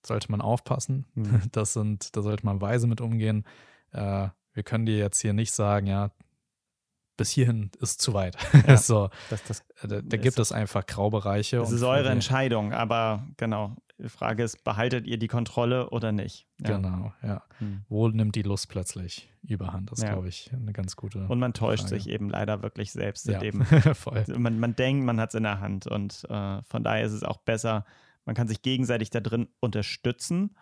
sollte 0.06 0.32
man 0.32 0.42
aufpassen. 0.42 1.06
Mhm. 1.16 1.42
Das 1.52 1.74
sind, 1.74 2.16
da 2.16 2.22
sollte 2.22 2.46
man 2.46 2.62
weise 2.62 2.88
mit 2.88 3.02
umgehen. 3.02 3.46
Äh, 3.92 4.30
wir 4.54 4.64
können 4.64 4.86
dir 4.86 4.98
jetzt 4.98 5.20
hier 5.20 5.34
nicht 5.34 5.52
sagen, 5.52 5.88
ja, 5.88 6.12
bis 7.18 7.30
hierhin 7.30 7.72
ist 7.80 8.02
zu 8.02 8.14
weit. 8.14 8.38
Ja, 8.68 8.78
so, 8.78 9.10
das, 9.30 9.44
das, 9.44 9.64
da, 9.82 10.02
da 10.02 10.18
gibt 10.18 10.40
es 10.40 10.52
einfach 10.52 10.86
Graubereiche. 10.86 11.58
Das 11.58 11.72
ist 11.72 11.84
eure 11.84 12.10
Entscheidung, 12.10 12.74
aber 12.74 13.28
genau. 13.38 13.76
Die 14.00 14.10
Frage 14.10 14.44
ist, 14.44 14.64
behaltet 14.64 15.06
ihr 15.06 15.18
die 15.18 15.28
Kontrolle 15.28 15.90
oder 15.92 16.12
nicht? 16.12 16.48
Ja. 16.60 16.76
Genau, 16.76 17.14
ja. 17.22 17.44
Hm. 17.60 17.86
Wo 17.88 18.08
nimmt 18.08 18.36
die 18.36 18.42
Lust 18.42 18.68
plötzlich 18.68 19.30
überhand? 19.44 19.92
Das 19.92 20.00
ist, 20.00 20.06
ja. 20.06 20.14
glaube 20.14 20.28
ich, 20.30 20.52
eine 20.52 20.74
ganz 20.74 20.96
gute. 20.96 21.28
Und 21.28 21.40
man 21.40 21.54
täuscht 21.54 21.84
Frage. 21.84 22.02
sich 22.02 22.10
eben 22.10 22.30
leider 22.30 22.64
wirklich 22.64 22.92
selbst, 22.92 23.28
ja. 23.28 23.40
indem 23.40 23.66
man, 24.42 24.60
man 24.60 24.76
denkt, 24.76 25.06
man 25.06 25.22
hat 25.22 25.30
es 25.30 25.36
in 25.36 25.44
der 25.44 25.60
Hand. 25.60 25.86
Und 25.86 26.26
äh, 26.30 26.62
von 26.64 26.84
daher 26.84 27.06
ist 27.06 27.14
es 27.14 27.24
auch 27.24 27.38
besser, 27.38 27.86
man 28.26 28.36
kann 28.36 28.48
sich 28.48 28.62
gegenseitig 28.62 29.10
da 29.10 29.20
drin 29.20 29.48
unterstützen, 29.60 30.56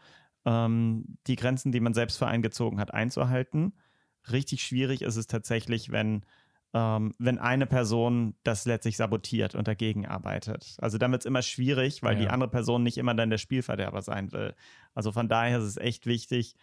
ähm, 0.45 1.17
die 1.27 1.35
Grenzen, 1.35 1.71
die 1.71 1.79
man 1.79 1.93
selbst 1.93 2.17
für 2.17 2.27
einen 2.27 2.43
gezogen 2.43 2.79
hat, 2.79 2.93
einzuhalten. 2.93 3.73
Richtig 4.31 4.63
schwierig 4.63 5.01
ist 5.01 5.15
es 5.15 5.27
tatsächlich, 5.27 5.91
wenn 5.91 6.25
ähm, 6.73 7.13
wenn 7.19 7.37
eine 7.37 7.65
Person 7.65 8.35
das 8.43 8.65
letztlich 8.65 8.95
sabotiert 8.95 9.55
und 9.55 9.67
dagegen 9.67 10.07
arbeitet. 10.07 10.75
Also 10.79 10.97
dann 10.97 11.11
wird 11.11 11.23
es 11.23 11.25
immer 11.25 11.41
schwierig, 11.41 12.01
weil 12.01 12.13
ja. 12.13 12.21
die 12.21 12.29
andere 12.29 12.49
Person 12.49 12.83
nicht 12.83 12.97
immer 12.97 13.13
dann 13.13 13.29
der 13.29 13.37
Spielverderber 13.37 14.01
sein 14.01 14.31
will. 14.31 14.55
Also 14.93 15.11
von 15.11 15.27
daher 15.27 15.57
ist 15.57 15.65
es 15.65 15.77
echt 15.77 16.05
wichtig, 16.05 16.55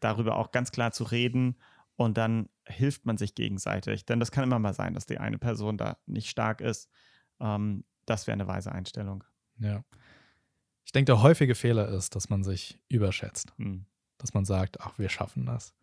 darüber 0.00 0.36
auch 0.36 0.52
ganz 0.52 0.70
klar 0.70 0.92
zu 0.92 1.04
reden 1.04 1.56
und 1.96 2.18
dann 2.18 2.48
hilft 2.66 3.06
man 3.06 3.16
sich 3.16 3.34
gegenseitig. 3.34 4.04
Denn 4.04 4.20
das 4.20 4.30
kann 4.30 4.44
immer 4.44 4.58
mal 4.58 4.74
sein, 4.74 4.92
dass 4.92 5.06
die 5.06 5.18
eine 5.18 5.38
Person 5.38 5.78
da 5.78 5.96
nicht 6.06 6.28
stark 6.28 6.60
ist. 6.60 6.90
Ähm, 7.40 7.84
das 8.04 8.26
wäre 8.26 8.34
eine 8.34 8.46
weise 8.46 8.70
Einstellung. 8.70 9.24
Ja. 9.58 9.82
Ich 10.84 10.92
denke, 10.92 11.12
der 11.12 11.22
häufige 11.22 11.54
Fehler 11.54 11.88
ist, 11.88 12.14
dass 12.14 12.28
man 12.28 12.44
sich 12.44 12.78
überschätzt. 12.88 13.52
Hm. 13.56 13.86
Dass 14.18 14.34
man 14.34 14.44
sagt, 14.44 14.80
ach, 14.80 14.98
wir 14.98 15.08
schaffen 15.08 15.46
das. 15.46 15.74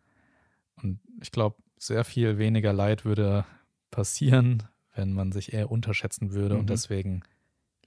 Und 0.76 1.00
ich 1.20 1.32
glaube, 1.32 1.56
sehr 1.78 2.04
viel 2.04 2.38
weniger 2.38 2.72
Leid 2.72 3.04
würde 3.04 3.44
passieren, 3.90 4.62
wenn 4.94 5.12
man 5.12 5.32
sich 5.32 5.52
eher 5.52 5.70
unterschätzen 5.70 6.32
würde 6.32 6.54
mhm. 6.54 6.60
und 6.60 6.70
deswegen 6.70 7.22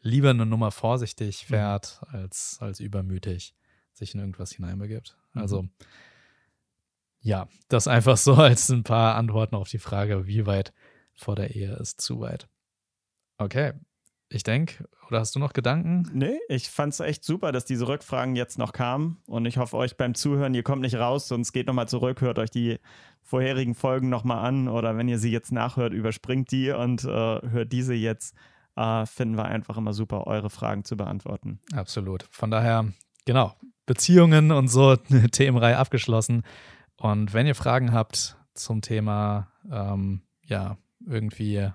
lieber 0.01 0.30
eine 0.30 0.45
Nummer 0.45 0.71
vorsichtig 0.71 1.43
mhm. 1.43 1.47
fährt, 1.47 2.01
mhm. 2.01 2.19
als, 2.19 2.58
als 2.62 2.80
übermütig 2.80 3.56
sich 3.93 4.13
in 4.13 4.19
irgendwas 4.19 4.51
hineinbegibt. 4.51 5.17
Mhm. 5.34 5.41
Also 5.41 5.67
ja, 7.21 7.47
das 7.69 7.88
einfach 7.88 8.17
so 8.17 8.34
als 8.36 8.69
ein 8.69 8.84
paar 8.84 9.15
Antworten 9.15 9.56
auf 9.56 9.69
die 9.69 9.80
Frage, 9.80 10.28
wie 10.28 10.45
weit 10.45 10.73
vor 11.13 11.36
der 11.36 11.56
Ehe 11.56 11.73
ist 11.75 12.01
zu 12.01 12.19
weit. 12.19 12.47
Okay, 13.38 13.73
ich 14.29 14.43
denke, 14.43 14.85
oder 15.07 15.19
hast 15.19 15.35
du 15.35 15.39
noch 15.39 15.53
Gedanken? 15.53 16.09
Nee, 16.13 16.39
ich 16.49 16.69
fand 16.69 16.93
es 16.93 16.99
echt 16.99 17.23
super, 17.23 17.51
dass 17.51 17.65
diese 17.65 17.88
Rückfragen 17.88 18.35
jetzt 18.35 18.57
noch 18.57 18.73
kamen. 18.73 19.21
Und 19.27 19.45
ich 19.45 19.57
hoffe, 19.57 19.77
euch 19.77 19.97
beim 19.97 20.15
Zuhören, 20.15 20.53
ihr 20.53 20.63
kommt 20.63 20.81
nicht 20.81 20.95
raus, 20.95 21.27
sonst 21.27 21.53
geht 21.53 21.67
nochmal 21.67 21.88
zurück, 21.88 22.21
hört 22.21 22.39
euch 22.39 22.49
die 22.49 22.79
vorherigen 23.21 23.75
Folgen 23.75 24.09
nochmal 24.09 24.43
an. 24.45 24.67
Oder 24.67 24.97
wenn 24.97 25.07
ihr 25.07 25.19
sie 25.19 25.31
jetzt 25.31 25.51
nachhört, 25.51 25.93
überspringt 25.93 26.51
die 26.51 26.71
und 26.71 27.03
äh, 27.03 27.07
hört 27.07 27.71
diese 27.71 27.93
jetzt. 27.93 28.35
Äh, 28.75 29.05
finden 29.05 29.38
wir 29.38 29.45
einfach 29.45 29.77
immer 29.77 29.93
super, 29.93 30.27
eure 30.27 30.49
Fragen 30.49 30.83
zu 30.83 30.97
beantworten. 30.97 31.59
Absolut. 31.73 32.25
Von 32.31 32.51
daher, 32.51 32.91
genau, 33.25 33.53
Beziehungen 33.85 34.51
und 34.51 34.67
so, 34.67 34.95
Themenreihe 35.31 35.77
abgeschlossen. 35.77 36.43
Und 36.97 37.33
wenn 37.33 37.47
ihr 37.47 37.55
Fragen 37.55 37.93
habt 37.93 38.38
zum 38.53 38.81
Thema, 38.81 39.51
ähm, 39.71 40.21
ja, 40.45 40.77
irgendwie 41.05 41.69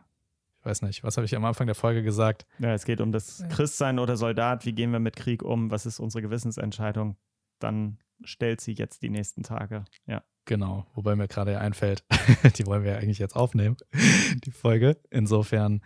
ich 0.60 0.66
weiß 0.66 0.82
nicht, 0.82 1.02
was 1.02 1.16
habe 1.16 1.24
ich 1.24 1.34
am 1.34 1.44
Anfang 1.46 1.66
der 1.66 1.74
Folge 1.74 2.02
gesagt? 2.02 2.44
Ja, 2.58 2.74
es 2.74 2.84
geht 2.84 3.00
um 3.00 3.12
das 3.12 3.42
Christsein 3.48 3.98
oder 3.98 4.18
Soldat. 4.18 4.66
Wie 4.66 4.74
gehen 4.74 4.92
wir 4.92 5.00
mit 5.00 5.16
Krieg 5.16 5.42
um? 5.42 5.70
Was 5.70 5.86
ist 5.86 6.00
unsere 6.00 6.20
Gewissensentscheidung? 6.20 7.16
Dann 7.60 7.98
stellt 8.24 8.60
sie 8.60 8.72
jetzt 8.72 9.00
die 9.02 9.08
nächsten 9.08 9.42
Tage. 9.42 9.86
Ja. 10.06 10.22
Genau, 10.44 10.86
wobei 10.94 11.16
mir 11.16 11.28
gerade 11.28 11.58
einfällt, 11.58 12.04
die 12.56 12.66
wollen 12.66 12.84
wir 12.84 12.92
ja 12.92 12.98
eigentlich 12.98 13.18
jetzt 13.18 13.36
aufnehmen, 13.36 13.76
die 14.44 14.50
Folge. 14.50 14.98
Insofern 15.08 15.80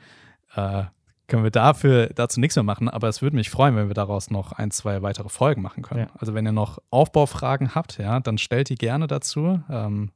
äh, 0.56 0.84
können 1.28 1.44
wir 1.44 1.52
dafür 1.52 2.08
dazu 2.08 2.40
nichts 2.40 2.56
mehr 2.56 2.64
machen, 2.64 2.88
aber 2.88 3.08
es 3.08 3.22
würde 3.22 3.36
mich 3.36 3.50
freuen, 3.50 3.76
wenn 3.76 3.86
wir 3.86 3.94
daraus 3.94 4.30
noch 4.30 4.50
ein, 4.52 4.72
zwei 4.72 5.02
weitere 5.02 5.28
Folgen 5.28 5.62
machen 5.62 5.84
können. 5.84 6.08
Ja. 6.08 6.14
Also 6.18 6.34
wenn 6.34 6.46
ihr 6.46 6.52
noch 6.52 6.78
Aufbaufragen 6.90 7.76
habt, 7.76 7.98
ja, 7.98 8.18
dann 8.18 8.38
stellt 8.38 8.70
die 8.70 8.74
gerne 8.74 9.06
dazu 9.06 9.62
ähm, 9.70 10.10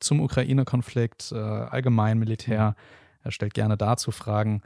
zum 0.00 0.20
Ukraine-Konflikt, 0.20 1.30
äh, 1.30 1.36
allgemein 1.36 2.18
Militär. 2.18 2.70
Mhm 2.70 3.00
er 3.22 3.30
stellt 3.30 3.54
gerne 3.54 3.76
dazu 3.76 4.10
Fragen. 4.10 4.62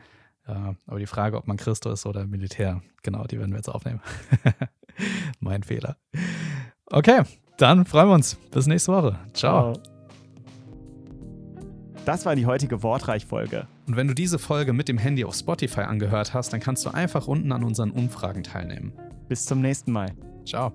Äh, 0.46 0.52
aber 0.86 0.98
die 0.98 1.06
Frage, 1.06 1.36
ob 1.36 1.46
man 1.46 1.56
Christo 1.56 1.90
ist 1.90 2.06
oder 2.06 2.26
Militär, 2.26 2.82
genau, 3.02 3.24
die 3.24 3.38
werden 3.38 3.50
wir 3.50 3.58
jetzt 3.58 3.68
aufnehmen. 3.68 4.00
mein 5.40 5.62
Fehler. 5.62 5.96
Okay, 6.86 7.22
dann 7.56 7.84
freuen 7.86 8.08
wir 8.08 8.14
uns. 8.14 8.34
Bis 8.50 8.66
nächste 8.66 8.92
Woche. 8.92 9.18
Ciao. 9.32 9.74
Das 12.04 12.26
war 12.26 12.36
die 12.36 12.44
heutige 12.44 12.82
Wortreich-Folge. 12.82 13.66
Und 13.86 13.96
wenn 13.96 14.08
du 14.08 14.14
diese 14.14 14.38
Folge 14.38 14.74
mit 14.74 14.88
dem 14.88 14.98
Handy 14.98 15.24
auf 15.24 15.34
Spotify 15.34 15.82
angehört 15.82 16.34
hast, 16.34 16.52
dann 16.52 16.60
kannst 16.60 16.84
du 16.84 16.90
einfach 16.90 17.26
unten 17.26 17.50
an 17.50 17.64
unseren 17.64 17.90
Umfragen 17.90 18.42
teilnehmen. 18.42 18.92
Bis 19.28 19.46
zum 19.46 19.62
nächsten 19.62 19.90
Mal. 19.90 20.12
Ciao. 20.44 20.72